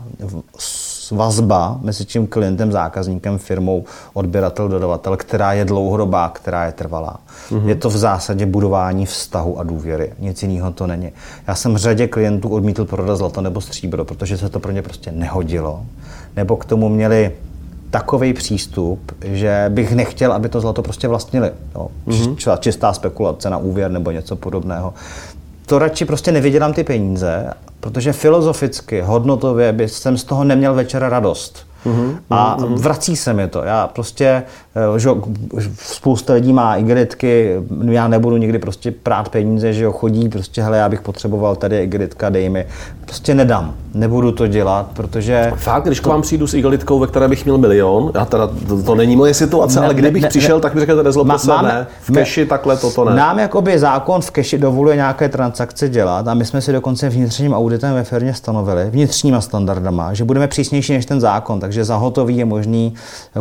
[1.11, 7.19] vazba mezi tím klientem, zákazníkem, firmou, odběratel, dodavatel, která je dlouhodobá, která je trvalá.
[7.49, 7.67] Mm-hmm.
[7.67, 10.13] Je to v zásadě budování vztahu a důvěry.
[10.19, 11.11] Nic jiného to není.
[11.47, 15.11] Já jsem řadě klientů odmítl prodat zlato nebo stříbro, protože se to pro ně prostě
[15.11, 15.85] nehodilo.
[16.35, 17.31] Nebo k tomu měli
[17.89, 21.51] takový přístup, že bych nechtěl, aby to zlato prostě vlastnili.
[21.75, 21.87] Jo.
[22.07, 22.59] Mm-hmm.
[22.59, 24.93] Čistá spekulace na úvěr nebo něco podobného.
[25.65, 31.09] To radši prostě nevydělám ty peníze, protože filozoficky, hodnotově by jsem z toho neměl večera
[31.09, 31.67] radost.
[31.85, 32.17] Mm-hmm.
[32.29, 33.63] A vrací se mi to.
[33.63, 34.43] Já prostě,
[34.95, 35.09] eh, že
[35.79, 37.55] spousta lidí má igelitky,
[37.89, 41.83] já nebudu nikdy prostě prát peníze, že jo, chodí prostě, hele, já bych potřeboval tady
[41.83, 42.65] igelitka, dej mi.
[43.07, 43.73] Prostě nedám.
[43.93, 45.51] Nebudu to dělat, protože...
[45.55, 48.83] Fakt, když k vám přijdu s igelitkou, ve které bych měl milion, já teda, to,
[48.83, 50.61] to není moje situace, Ne, ale kdybych ne, přišel, ne.
[50.61, 53.15] tak mi řeknete, nezlobte Má- se, máme- ne, v keši takhle toto ne.
[53.15, 57.53] Nám jakoby zákon v keši dovoluje nějaké transakce dělat a my jsme si dokonce vnitřním
[57.53, 61.59] auditem ve firmě stanovili, vnitřníma standardama, že budeme přísnější než ten zákon.
[61.59, 62.93] takže za hotový je možný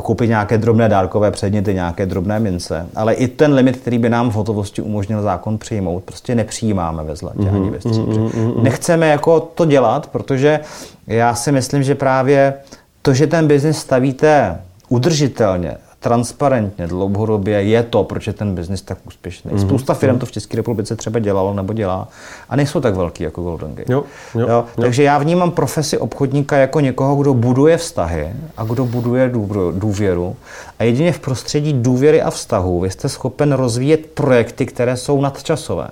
[0.02, 2.86] koupit nějaké drobné dárkové předměty, nějaké drobné mince.
[2.96, 7.16] Ale i ten limit, který by nám v hotovosti umožnil zákon přijmout, prostě nepřijímáme ve
[7.16, 7.56] zlatě mm-hmm.
[7.56, 8.20] ani ve stříbře.
[8.20, 8.62] Mm-hmm.
[8.62, 10.60] Nechceme jako to dělat, protože
[11.06, 12.54] já si myslím, že právě
[13.02, 18.98] to, že ten biznis stavíte udržitelně, transparentně, dlouhodobě je to, proč je ten biznis tak
[19.06, 19.50] úspěšný.
[19.50, 19.66] Mm-hmm.
[19.66, 22.08] Spousta firm to v České republice třeba dělalo nebo dělá
[22.48, 23.92] a nejsou tak velký jako Golden Gate.
[23.92, 24.04] Jo,
[24.34, 24.48] jo, jo?
[24.48, 24.64] Jo.
[24.80, 29.32] Takže já vnímám profesi obchodníka jako někoho, kdo buduje vztahy a kdo buduje
[29.72, 30.36] důvěru.
[30.78, 35.88] A jedině v prostředí důvěry a vztahu vy jste schopen rozvíjet projekty, které jsou nadčasové.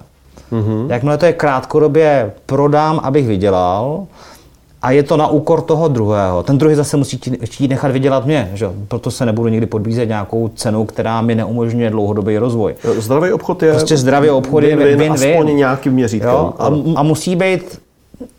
[0.52, 0.90] Mm-hmm.
[0.90, 4.06] Jakmile to je krátkodobě prodám, abych vydělal,
[4.84, 6.42] a je to na úkor toho druhého.
[6.42, 8.70] Ten druhý zase musí chtít nechat vydělat mě, že?
[8.88, 12.74] proto se nebudu nikdy podbízet nějakou cenu, která mi neumožňuje dlouhodobý rozvoj.
[12.98, 13.72] Zdravý obchod je...
[13.72, 15.12] Prostě zdravý obchod je win-win.
[15.12, 16.30] Aspoň nějakým měřítkem.
[16.30, 17.80] A, a musí být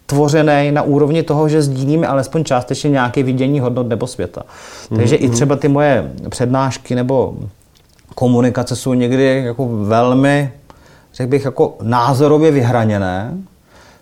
[0.06, 4.43] tvořený na úrovni toho, že sdílíme alespoň částečně nějaké vidění hodnot nebo světa.
[4.96, 5.24] Takže mm-hmm.
[5.24, 5.34] i mhm.
[5.34, 7.34] třeba ty moje přednášky nebo
[8.16, 10.52] komunikace jsou někdy jako velmi,
[11.16, 13.38] řekl bych, jako názorově vyhraněné,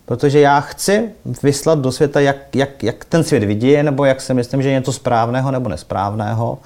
[0.05, 1.09] Protože já chci
[1.43, 4.73] vyslat do světa, jak, jak, jak ten svět vidí, nebo jak si myslím, že je
[4.79, 6.57] něco správného nebo nesprávného.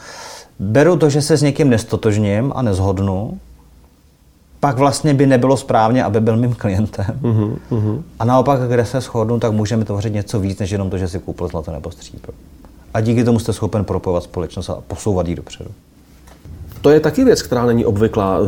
[0.60, 3.40] Beru to, že se s někým nestotožním a nezhodnu,
[4.60, 7.20] pak vlastně by nebylo správně, aby byl mým klientem.
[7.22, 8.02] Uh-huh, uh-huh.
[8.20, 11.20] A naopak, kde se shodnu, tak můžeme tvořit něco víc, než jenom to, že si
[11.20, 12.34] koupil zlato nebo stříbro.
[12.94, 15.70] A díky tomu jste schopen propovat společnost a posouvat ji dopředu.
[16.82, 18.40] To je taky věc, která není obvyklá.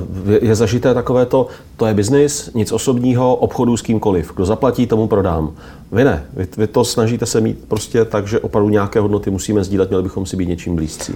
[0.41, 4.31] Je zažité takové to, to je biznis, nic osobního, obchodu s kýmkoliv.
[4.35, 5.51] Kdo zaplatí, tomu prodám.
[5.91, 6.25] Vy ne.
[6.33, 10.03] Vy, vy to snažíte se mít prostě tak, že opravdu nějaké hodnoty musíme sdílet, měli
[10.03, 11.13] bychom si být něčím blízcí.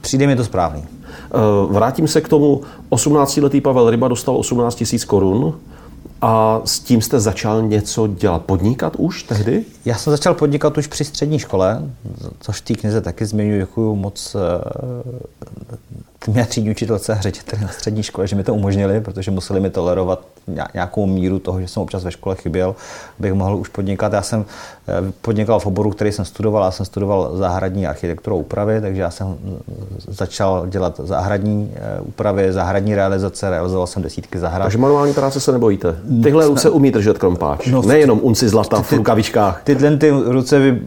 [0.00, 0.84] Přijde mi to správný.
[0.84, 1.38] Eh,
[1.70, 2.60] vrátím se k tomu.
[2.90, 5.54] 18-letý Pavel Ryba dostal 18 000 korun.
[6.20, 8.44] A s tím jste začal něco dělat?
[8.44, 9.64] Podnikat už tehdy?
[9.84, 11.82] Já jsem začal podnikat už při střední škole,
[12.40, 15.46] což v té knize taky zmiňuji, děkuju moc eh,
[16.26, 19.70] mě třídní učitelce a řediteli na střední škole, že mi to umožnili, protože museli mi
[19.70, 20.20] tolerovat
[20.74, 22.74] nějakou míru toho, že jsem občas ve škole chyběl,
[23.18, 24.12] abych mohl už podnikat.
[24.12, 24.44] Já jsem
[24.88, 29.10] eh, podnikal v oboru, který jsem studoval, já jsem studoval zahradní architekturu úpravy, takže já
[29.10, 29.36] jsem
[30.08, 34.64] začal dělat zahradní eh, úpravy, zahradní realizace, realizoval jsem desítky zahrad.
[34.64, 35.96] Takže manuální práce se nebojíte?
[36.22, 39.60] Tyhle ruce umí držet krompáč, no, nejenom unci zlata v rukavičkách.
[39.64, 40.82] Tyhle ty ruce vy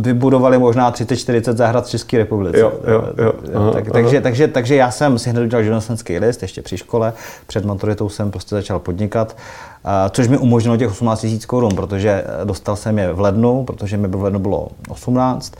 [0.00, 2.58] vybudovali možná 30-40 zahrad v České republice.
[2.58, 3.32] Jo, jo, jo.
[3.54, 3.92] Aha, tak, aha.
[3.92, 7.12] Takže, takže, takže já jsem si hned udělal živnostenský list ještě při škole.
[7.46, 9.36] Před maturitou jsem prostě začal podnikat,
[10.10, 14.08] což mi umožnilo těch 18 000 korun, protože dostal jsem je v lednu, protože mi
[14.08, 15.52] v lednu bylo 18.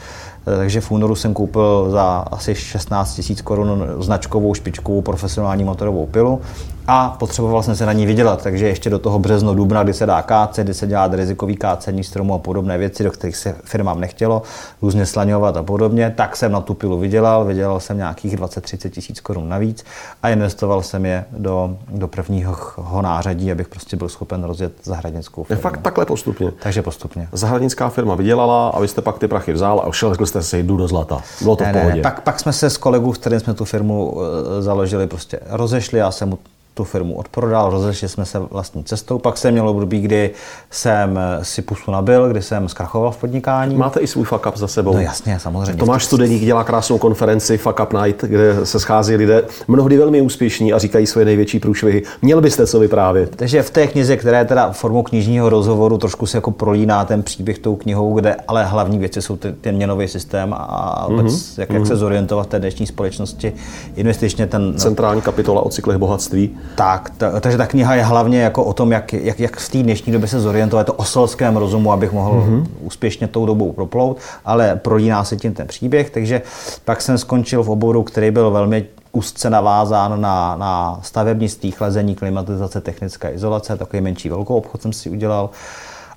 [0.45, 6.41] Takže v únoru jsem koupil za asi 16 000 korun značkovou špičkovou profesionální motorovou pilu
[6.87, 10.07] a potřeboval jsem se na ní vydělat, takže ještě do toho březno, dubna, kdy se
[10.07, 14.01] dá kácet, kdy se dělá rizikový kácení stromu a podobné věci, do kterých se firmám
[14.01, 14.43] nechtělo
[14.83, 19.21] různě slaňovat a podobně, tak jsem na tu pilu vydělal, vydělal jsem nějakých 20-30 tisíc
[19.21, 19.85] korun navíc
[20.23, 22.57] a investoval jsem je do, do prvního
[23.03, 25.59] nářadí, abych prostě byl schopen rozjet zahradnickou firmu.
[25.59, 26.53] Je fakt takhle postupně.
[26.63, 27.29] Takže postupně.
[27.33, 30.63] Zahradnická firma vydělala a vy jste pak ty prachy vzal a šel, řekl jste si,
[30.63, 31.23] jdu do zlata.
[31.43, 31.97] Bylo to ne, v pohodě.
[31.97, 34.17] Ne, pak, pak jsme se s kolegou, s kterým jsme tu firmu
[34.59, 36.39] eh, založili, prostě rozešli, já jsem mu
[36.75, 39.19] tu firmu odprodal, rozešli jsme se vlastní cestou.
[39.19, 40.31] Pak jsem měl období, kdy
[40.71, 43.77] jsem si pusu nabil, kdy jsem zkrachoval v podnikání.
[43.77, 44.93] Máte i svůj fuck up za sebou.
[44.93, 45.75] No jasně, samozřejmě.
[45.75, 50.73] Tomáš Studeník dělá krásnou konferenci Fuck Up Night, kde se schází lidé mnohdy velmi úspěšní
[50.73, 52.03] a říkají svoje největší průšvihy.
[52.23, 53.37] Měl byste co vyprávět?
[53.37, 57.23] Takže v té knize, která je teda formou knižního rozhovoru, trošku se jako prolíná ten
[57.23, 61.61] příběh tou knihou, kde ale hlavní věci jsou ten, ten měnový systém a vůbec, mm-hmm.
[61.61, 61.87] jak, jak mm-hmm.
[61.87, 63.53] se zorientovat v té dnešní společnosti.
[63.97, 64.75] Investičně ten...
[64.77, 66.57] Centrální kapitola o cyklech bohatství.
[66.75, 69.83] Tak, ta, takže ta kniha je hlavně jako o tom, jak, jak, jak v té
[69.83, 72.67] dnešní době se zorientovat, to o selském rozumu, abych mohl mm-hmm.
[72.81, 76.43] úspěšně tou dobou proplout, ale prolíná se tím ten příběh, takže
[76.85, 82.81] pak jsem skončil v oboru, který byl velmi úzce navázán na, na stavebnictví, chlazení, klimatizace,
[82.81, 85.51] technická izolace, takový menší velkou obchod jsem si udělal.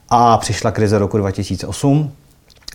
[0.09, 2.11] A přišla krize roku 2008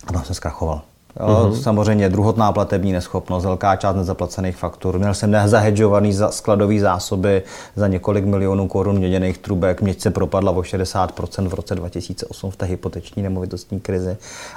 [0.06, 0.82] a tam jsem zkrachoval.
[1.20, 1.60] Uh-huh.
[1.62, 4.98] Samozřejmě druhotná platební neschopnost, velká část nezaplacených faktur.
[4.98, 7.42] Měl jsem nezahedžovaný za skladový zásoby
[7.76, 9.82] za několik milionů korun měděných trubek.
[9.82, 14.16] Měď se propadla o 60% v roce 2008 v té hypoteční nemovitostní krizi.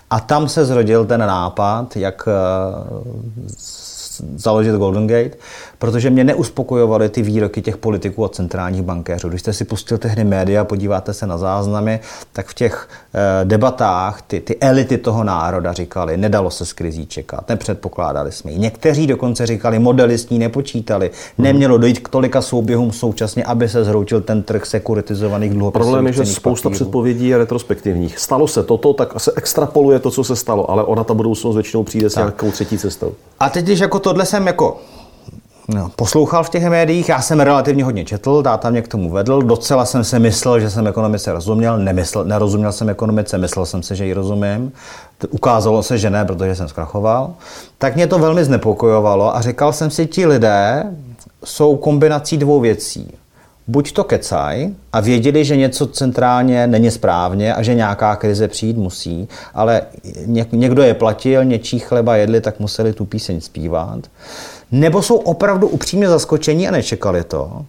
[0.10, 3.46] A tam se zrodil ten nápad, jak eh,
[4.36, 5.38] založit Golden Gate,
[5.80, 9.30] protože mě neuspokojovaly ty výroky těch politiků a centrálních bankéřů.
[9.30, 12.00] Když jste si pustil tehdy média, podíváte se na záznamy,
[12.34, 17.06] tak v těch eh, debatách ty, ty elity toho národa říkali, nedalo se s krizí
[17.06, 18.60] čekat, nepředpokládali jsme ji.
[18.60, 23.84] Někteří dokonce říkali, modely s ní nepočítali, nemělo dojít k tolika souběhům současně, aby se
[23.84, 25.84] zhroutil ten trh sekuritizovaných dluhopisů.
[25.84, 26.76] Problém je, že spousta papírů.
[26.76, 28.20] předpovědí je retrospektivních.
[28.20, 31.84] Stalo se toto, tak se extrapoluje to, co se stalo, ale ona ta budoucnost většinou
[31.84, 33.14] přijde s nějakou třetí cestou.
[33.40, 34.78] A teď, když jako tohle jsem jako
[35.68, 39.42] no, poslouchal v těch médiích, já jsem relativně hodně četl, táta mě k tomu vedl,
[39.42, 43.96] docela jsem si myslel, že jsem ekonomice rozuměl, nemysl, nerozuměl jsem ekonomice, myslel jsem si,
[43.96, 44.72] že ji rozumím,
[45.30, 47.34] ukázalo se, že ne, protože jsem zkrachoval,
[47.78, 50.84] tak mě to velmi znepokojovalo a říkal jsem si, ti lidé
[51.44, 53.12] jsou kombinací dvou věcí.
[53.68, 58.78] Buď to kecaj a věděli, že něco centrálně není správně a že nějaká krize přijít
[58.78, 59.82] musí, ale
[60.52, 64.00] někdo je platil, něčí chleba jedli, tak museli tu píseň zpívat.
[64.72, 67.66] Nebo jsou opravdu upřímně zaskočení a nečekali to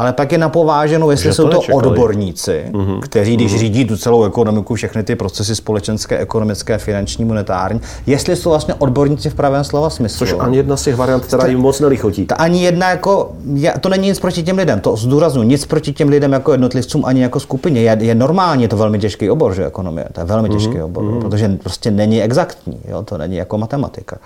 [0.00, 1.86] ale pak je napováženo, jestli jsou to nečekali.
[1.86, 3.00] odborníci, uh-huh.
[3.00, 3.58] kteří, když uh-huh.
[3.58, 9.30] řídí tu celou ekonomiku, všechny ty procesy společenské, ekonomické, finanční, monetární, jestli jsou vlastně odborníci
[9.30, 10.26] v pravém slova smyslu.
[10.26, 12.26] Což ani jedna z těch variant, která jim moc nelichotí.
[12.26, 13.32] Ta ani jedna jako,
[13.80, 17.22] to není nic proti těm lidem, to zdůraznu, nic proti těm lidem jako jednotlivcům ani
[17.22, 17.80] jako skupině.
[17.80, 20.52] Je, je normálně to velmi těžký obor, že ekonomie, to je velmi uh-huh.
[20.52, 21.20] těžký obor, uh-huh.
[21.20, 24.16] protože prostě není exaktní, jo, to není jako matematika.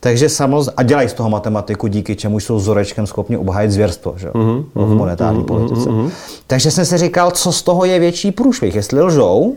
[0.00, 4.28] Takže samozřejmě, a dělají z toho matematiku, díky čemu jsou vzorečkem schopni obhájit zvěrstvo, že?
[4.28, 4.64] Uh-huh
[5.18, 5.90] monetární mm-hmm, politice.
[5.90, 6.10] Mm-hmm.
[6.46, 9.56] Takže jsem si říkal, co z toho je větší průšvih, jestli lžou,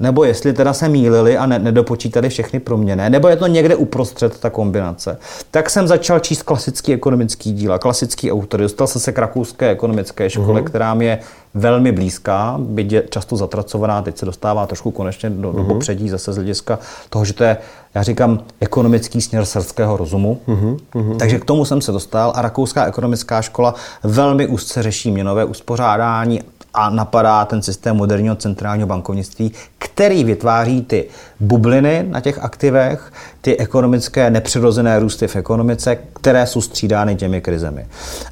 [0.00, 4.40] nebo jestli teda se mýlili a ne, nedopočítali všechny proměny, nebo je to někde uprostřed
[4.40, 5.18] ta kombinace.
[5.50, 8.62] Tak jsem začal číst klasický ekonomický díla, klasický autory.
[8.62, 10.64] Dostal jsem se k rakouské ekonomické škole, uh-huh.
[10.64, 11.18] která mi je
[11.54, 15.56] velmi blízká, byť je často zatracovaná, teď se dostává trošku konečně do, uh-huh.
[15.56, 16.78] do popředí zase z hlediska
[17.10, 17.56] toho, že to je,
[17.94, 20.40] já říkám, ekonomický směr srdského rozumu.
[20.48, 21.16] Uh-huh.
[21.16, 26.40] Takže k tomu jsem se dostal a rakouská ekonomická škola velmi úzce řeší měnové uspořádání
[26.74, 31.08] a napadá ten systém moderního centrálního bankovnictví, který vytváří ty
[31.40, 37.86] bubliny na těch aktivech, ty ekonomické nepřirozené růsty v ekonomice, které jsou střídány těmi krizemi.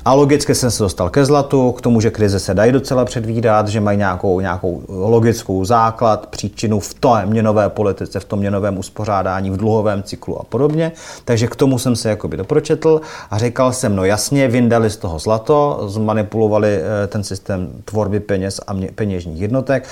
[0.04, 3.68] A logicky jsem se dostal ke zlatu, k tomu, že krize se dají docela předvídat,
[3.68, 9.50] že mají nějakou, nějakou logickou základ, příčinu v té měnové politice, v tom měnovém uspořádání,
[9.50, 10.92] v dluhovém cyklu a podobně.
[11.24, 13.00] Takže k tomu jsem se jakoby dopročetl
[13.30, 18.60] a říkal jsem, no jasně, vyndali z toho zlato, zmanipulovali eh, ten systém tvorby peněz
[18.66, 19.88] a peněžních jednotek,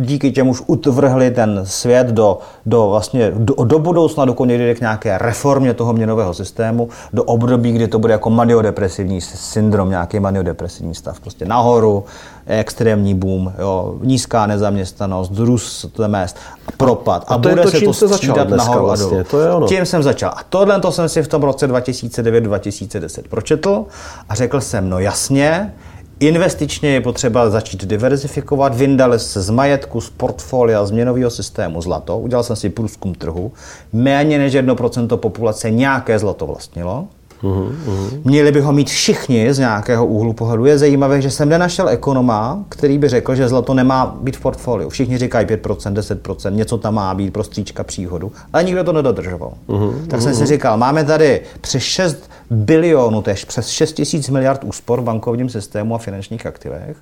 [0.00, 5.18] díky čemuž utvrhli ten svět do, do, vlastně, do, do budoucna, dokud někdy k nějaké
[5.18, 11.20] reformě toho měnového systému, do období, kdy to bude jako maniodepresivní syndrom, nějaký maniodepresivní stav.
[11.20, 12.04] Prostě nahoru,
[12.46, 16.36] extrémní boom, jo, nízká nezaměstnanost, růst mest,
[16.76, 17.24] propad.
[17.28, 19.66] A, a to bude je to, se to střídat nahoru vlastně, to je ono.
[19.66, 20.30] Tím jsem začal.
[20.30, 23.84] A tohle to jsem si v tom roce 2009-2010 pročetl
[24.28, 25.74] a řekl jsem, no jasně,
[26.20, 28.74] Investičně je potřeba začít diverzifikovat.
[28.74, 32.18] Vyndali se z majetku, z portfolia, z měnového systému zlato.
[32.18, 33.52] Udělal jsem si průzkum trhu.
[33.92, 37.06] Méně než 1% populace nějaké zlato vlastnilo.
[37.42, 38.10] Uhum, uhum.
[38.24, 40.66] Měli by ho mít všichni z nějakého úhlu pohledu.
[40.66, 44.88] Je zajímavé, že jsem nenašel ekonoma, který by řekl, že zlato nemá být v portfoliu.
[44.88, 49.52] Všichni říkají 5%, 10%, něco tam má být pro stříčka příhodu, ale nikdo to nedodržoval.
[49.66, 54.64] Uhum, tak jsem si říkal, máme tady přes 6 bilionů, tež přes 6 tisíc miliard
[54.64, 56.96] úspor v bankovním systému a finančních aktivech.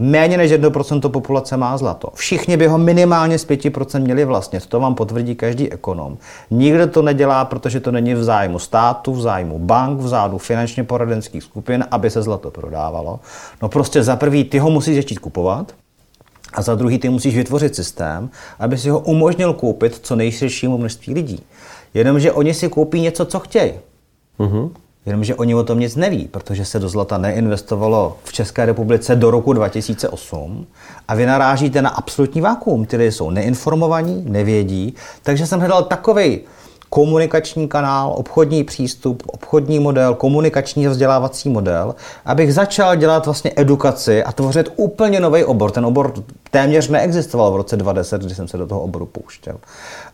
[0.00, 2.08] Méně než 1% populace má zlato.
[2.14, 4.66] Všichni by ho minimálně z 5% měli vlastnit.
[4.66, 6.18] To vám potvrdí každý ekonom.
[6.50, 10.84] Nikdo to nedělá, protože to není v zájmu státu, v zájmu bank, v zájmu finančně
[10.84, 13.20] poradenských skupin, aby se zlato prodávalo.
[13.62, 15.72] No prostě za prvý ty ho musíš začít kupovat,
[16.52, 21.14] a za druhý ty musíš vytvořit systém, aby si ho umožnil koupit co nejširšímu množství
[21.14, 21.42] lidí.
[21.94, 23.72] Jenomže oni si koupí něco, co chtějí.
[24.38, 24.70] Uh-huh.
[25.06, 29.30] Jenomže oni o tom nic neví, protože se do zlata neinvestovalo v České republice do
[29.30, 30.66] roku 2008
[31.08, 32.86] a vy narážíte na absolutní vákuum.
[32.86, 36.40] Ty jsou neinformovaní, nevědí, takže jsem hledal takový
[36.90, 44.32] komunikační kanál, obchodní přístup, obchodní model, komunikační vzdělávací model, abych začal dělat vlastně edukaci a
[44.32, 45.70] tvořit úplně nový obor.
[45.70, 46.12] Ten obor
[46.50, 49.56] téměř neexistoval v roce 2010, kdy jsem se do toho oboru pouštěl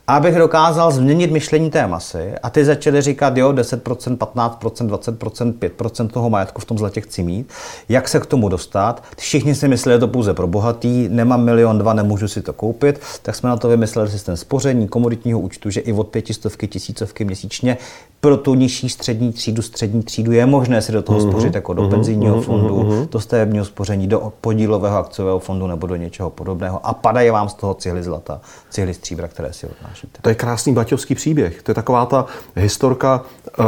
[0.09, 6.09] abych dokázal změnit myšlení té masy a ty začaly říkat, jo, 10%, 15%, 20%, 5%
[6.09, 7.51] toho majetku v tom zlatě chci mít.
[7.89, 9.05] Jak se k tomu dostat?
[9.17, 13.01] Všichni si mysleli, že to pouze pro bohatý, nemám milion, dva, nemůžu si to koupit,
[13.23, 17.79] tak jsme na to vymysleli systém spoření, komoditního účtu, že i od pětistovky, tisícovky měsíčně
[18.25, 21.31] pro tu nižší střední třídu, střední třídu je možné si do toho mm-hmm.
[21.31, 21.91] spořit jako do mm-hmm.
[21.91, 22.43] penzijního mm-hmm.
[22.43, 27.49] fondu, do stavebního spoření, do podílového akciového fondu nebo do něčeho podobného a padají vám
[27.49, 30.19] z toho cihly zlata, cihly stříbra, které si odnášíte.
[30.23, 31.63] To je krásný baťovský příběh.
[31.63, 33.23] To je taková ta historka
[33.59, 33.65] uh,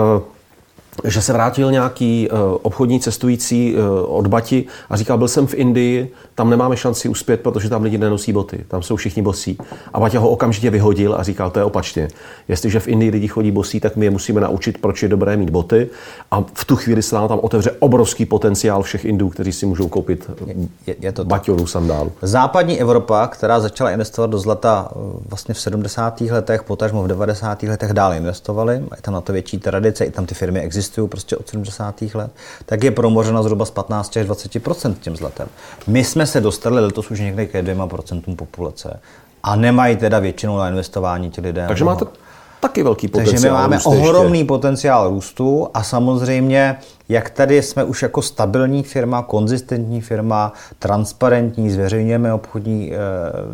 [1.04, 3.80] že se vrátil nějaký uh, obchodní cestující uh,
[4.16, 7.98] od Bati a říkal, byl jsem v Indii, tam nemáme šanci uspět, protože tam lidi
[7.98, 9.58] nenosí boty, tam jsou všichni bosí.
[9.92, 12.08] A Baťa ho okamžitě vyhodil a říkal, to je opačně.
[12.48, 15.50] Jestliže v Indii lidi chodí bosí, tak my je musíme naučit, proč je dobré mít
[15.50, 15.88] boty.
[16.30, 19.88] A v tu chvíli se nám tam otevře obrovský potenciál všech Indů, kteří si můžou
[19.88, 20.30] koupit
[20.86, 22.12] je, je to Baťonu sandálu.
[22.22, 26.20] Západní Evropa, která začala investovat do zlata eh, vlastně v 70.
[26.20, 27.62] letech, potažmo v 90.
[27.62, 31.36] letech dále investovali, je tam na to větší tradice, i tam ty firmy existují prostě
[31.36, 32.02] od 70.
[32.14, 32.30] let,
[32.66, 35.48] tak je promořena zhruba z 15 až 20% tím zlatem.
[35.86, 39.00] My jsme se dostali letos už někde ke dvěma procentům populace
[39.42, 41.64] a nemají teda většinou na investování ti lidé.
[41.68, 42.04] Takže máte
[42.60, 43.32] taky velký potenciál.
[43.32, 44.48] Takže my máme ohromný ještě.
[44.48, 46.76] potenciál růstu a samozřejmě,
[47.08, 52.96] jak tady jsme už jako stabilní firma, konzistentní firma, transparentní, zveřejňujeme obchodní e,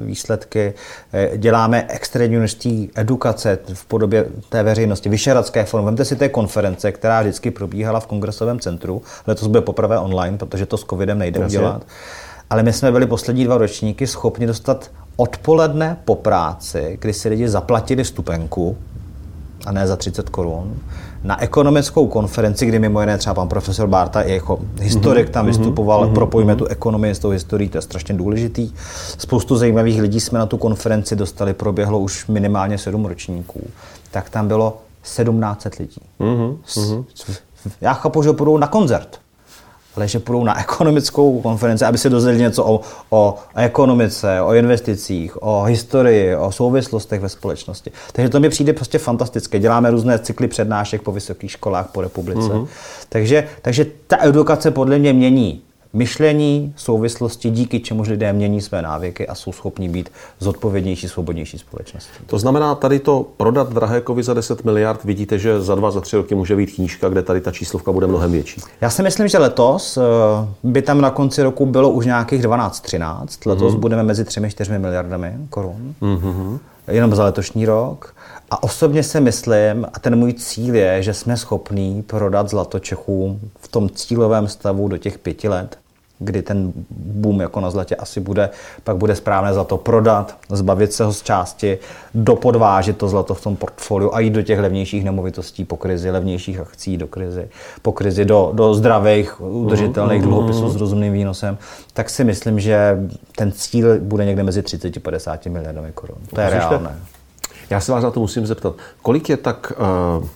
[0.04, 0.74] výsledky,
[1.12, 5.86] e, děláme extrémní množství edukace v podobě té veřejnosti, Vyšeradské forum.
[5.86, 9.02] Vemte si té konference, která vždycky probíhala v kongresovém centru.
[9.26, 11.58] Letos bude poprvé online, protože to s covidem nejde Jasně.
[11.58, 11.82] udělat.
[12.50, 17.48] Ale my jsme byli poslední dva ročníky schopni dostat odpoledne po práci, kdy si lidi
[17.48, 18.76] zaplatili stupenku,
[19.66, 20.74] a ne za 30 korun,
[21.24, 25.54] na ekonomickou konferenci, kdy mimo jiné třeba pan profesor Barta i jako historik tam mhm,
[25.54, 26.14] vystupoval, mm-hmm.
[26.14, 28.72] propojíme tu ekonomii s tou historií, to je strašně důležitý.
[29.18, 33.60] Spoustu zajímavých lidí jsme na tu konferenci dostali, proběhlo už minimálně sedm ročníků.
[34.10, 36.00] Tak tam bylo 1700 lidí.
[36.20, 37.04] Mm-hmm.
[37.80, 39.18] Já chápu, že půjdou na koncert
[39.96, 42.80] ale že půjdou na ekonomickou konferenci, aby se dozvěděli něco o,
[43.10, 47.92] o ekonomice, o investicích, o historii, o souvislostech ve společnosti.
[48.12, 49.58] Takže to mi přijde prostě fantastické.
[49.58, 52.40] Děláme různé cykly přednášek po vysokých školách po republice.
[52.40, 52.66] Mm-hmm.
[53.08, 55.62] Takže, takže ta edukace podle mě mění
[55.92, 62.12] myšlení, souvislosti, díky čemu lidé mění své návyky a jsou schopni být zodpovědnější, svobodnější společnosti.
[62.26, 66.16] To znamená, tady to prodat Drahékovi za 10 miliard, vidíte, že za dva, za tři
[66.16, 68.60] roky může být knížka, kde tady ta číslovka bude mnohem větší.
[68.80, 70.00] Já si myslím, že letos eh,
[70.62, 73.26] by tam na konci roku bylo už nějakých 12-13.
[73.46, 73.78] Letos mm-hmm.
[73.78, 75.94] budeme mezi 3-4 miliardami korun.
[76.02, 76.58] Mm-hmm.
[76.88, 78.14] Jenom za letošní rok.
[78.50, 83.40] A osobně si myslím, a ten můj cíl je, že jsme schopní prodat zlato Čechům
[83.60, 85.78] v tom cílovém stavu do těch pěti let,
[86.18, 88.50] kdy ten boom jako na zlatě asi bude,
[88.84, 91.78] pak bude správné za to prodat, zbavit se ho z části,
[92.14, 96.60] dopodvážit to zlato v tom portfoliu a jít do těch levnějších nemovitostí po krizi, levnějších
[96.60, 97.48] akcí do krizi,
[97.82, 101.58] po krizi do, do zdravých, udržitelných mhm, dluhopisů s rozumným výnosem,
[101.92, 102.98] tak si myslím, že
[103.36, 106.18] ten cíl bude někde mezi 30 a 50 miliardami korun.
[106.34, 106.96] To je reálné.
[107.70, 108.74] Já se vás na to musím zeptat.
[109.02, 109.72] Kolik je tak
[110.18, 110.28] uh, uh,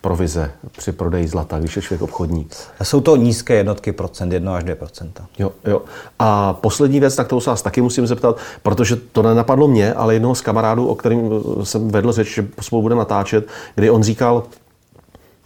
[0.00, 2.56] provize při prodeji zlata, když je člověk obchodník?
[2.82, 5.82] Jsou to nízké jednotky procent, 1 až 2% Jo, jo.
[6.18, 10.14] A poslední věc, tak to se vás taky musím zeptat, protože to nenapadlo mě, ale
[10.14, 11.30] jednoho z kamarádů, o kterým
[11.62, 14.42] jsem vedl řeč, že spolu bude natáčet, kdy on říkal,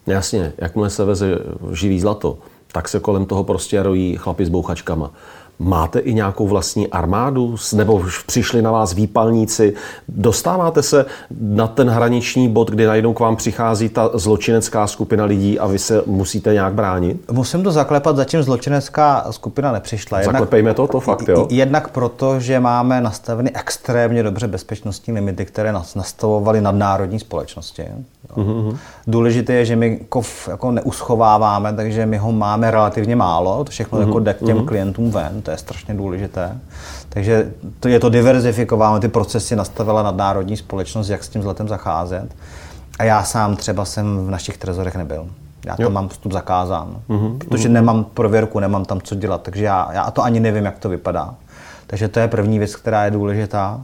[0.07, 1.39] jasně, jakmile se veze
[1.73, 2.39] živý zlato,
[2.73, 5.11] tak se kolem toho prostě rojí chlapi s bouchačkama.
[5.63, 7.57] Máte i nějakou vlastní armádu?
[7.75, 9.75] Nebo už přišli na vás výpalníci?
[10.09, 11.07] Dostáváte se
[11.41, 15.79] na ten hraniční bod, kdy najednou k vám přichází ta zločinecká skupina lidí a vy
[15.79, 17.31] se musíte nějak bránit?
[17.33, 20.19] Musím to zaklepat, zatím zločinecká skupina nepřišla.
[20.19, 21.47] Jednak, Zaklepejme to, to fakt, jo?
[21.51, 27.85] Jednak proto, že máme nastaveny extrémně dobře bezpečnostní limity, které nás nastavovaly nadnárodní společnosti.
[28.37, 28.77] Mm-hmm.
[29.07, 33.99] Důležité je, že my kov jako neuschováváme, takže my ho máme relativně málo, to všechno
[33.99, 34.07] mm-hmm.
[34.07, 34.65] jako jde k těm mm-hmm.
[34.65, 36.59] klientům ven, to je strašně důležité.
[37.09, 42.37] Takže to je to diverzifikováno, ty procesy nastavila nadnárodní společnost, jak s tím zlatem zacházet.
[42.99, 45.27] A já sám třeba jsem v našich trezorech nebyl.
[45.67, 45.91] Já tam jo.
[45.91, 47.39] mám vstup zakázán, mm-hmm.
[47.39, 47.73] protože mm-hmm.
[47.73, 51.35] nemám prověrku, nemám tam co dělat, takže já, já to ani nevím, jak to vypadá.
[51.87, 53.81] Takže to je první věc, která je důležitá.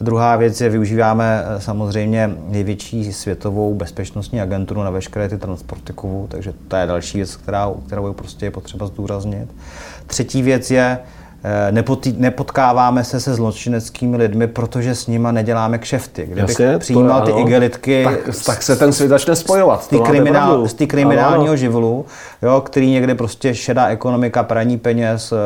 [0.00, 6.26] Druhá věc je, využíváme eh, samozřejmě největší světovou bezpečnostní agenturu na veškeré ty transporty kovů,
[6.30, 9.48] takže to je další věc, která, kterou prostě je potřeba zdůraznit.
[10.06, 10.98] Třetí věc je,
[11.70, 16.22] nepotý, nepotkáváme se se zločineckými lidmi, protože s nima neděláme kšefty.
[16.22, 18.04] Kdybych Jasně, přijímal ty igelitky...
[18.04, 19.82] Tak, tak se ten svět začne spojovat.
[19.82, 21.56] Z té kriminál, kriminálního ano.
[21.56, 22.06] živlu,
[22.42, 25.36] jo, který někde prostě šedá ekonomika, praní peněz, eh,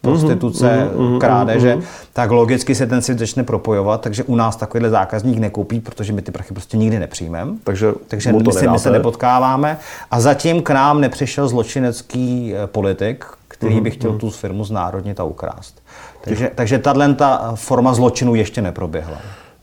[0.00, 1.84] prostituce, mm-hmm, mm-hmm, krádeže, mm-hmm.
[2.12, 6.22] tak logicky se ten svět začne propojovat, takže u nás takovýhle zákazník nekoupí, protože my
[6.22, 7.52] ty prachy prostě nikdy nepřijmeme.
[7.64, 9.78] Takže, takže my, se, my se nepotkáváme.
[10.10, 14.20] A zatím k nám nepřišel zločinecký eh, politik, který by chtěl mhm.
[14.20, 15.82] tu firmu znárodnit a ukrást.
[16.20, 19.16] Takže, takže tahle ta forma zločinu ještě neproběhla.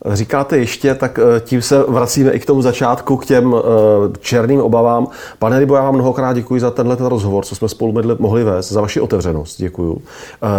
[0.06, 4.60] říkáte ještě, tak eh, tím se vracíme i k tomu začátku, k těm eh, černým
[4.60, 5.06] obavám.
[5.38, 8.72] Pane Rybo, já vám mnohokrát děkuji za tenhle ten rozhovor, co jsme spolu mohli vést,
[8.72, 9.58] za vaši otevřenost.
[9.58, 10.02] Děkuji.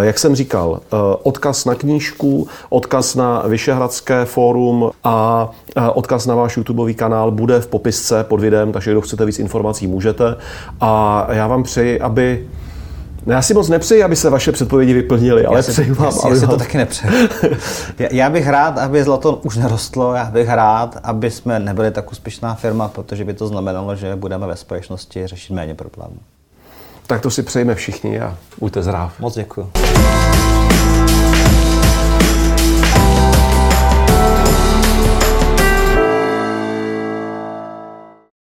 [0.02, 0.80] Jak jsem říkal,
[1.24, 5.50] odkaz na knížku, odkaz na Vyšehradské fórum a
[5.94, 9.88] odkaz na váš YouTubeový kanál bude v popisce pod videem, takže kdo chcete víc informací,
[9.88, 10.36] můžete.
[10.82, 12.48] A já vám přeji, aby
[13.26, 16.36] No já si moc nepřeji, aby se vaše předpovědi vyplnily, ale přeji vám, já, já
[16.36, 17.30] si to taky nepřeji.
[18.12, 22.56] já bych rád, aby zlato už nerostlo, já bych rád, aby jsme nebyli tak úspěšná
[22.56, 26.18] firma, protože by to znamenalo, že budeme ve společnosti řešit méně problémů.
[27.08, 29.20] Tak to si přejeme všichni a buďte zdrav.
[29.20, 29.72] Moc děkuji.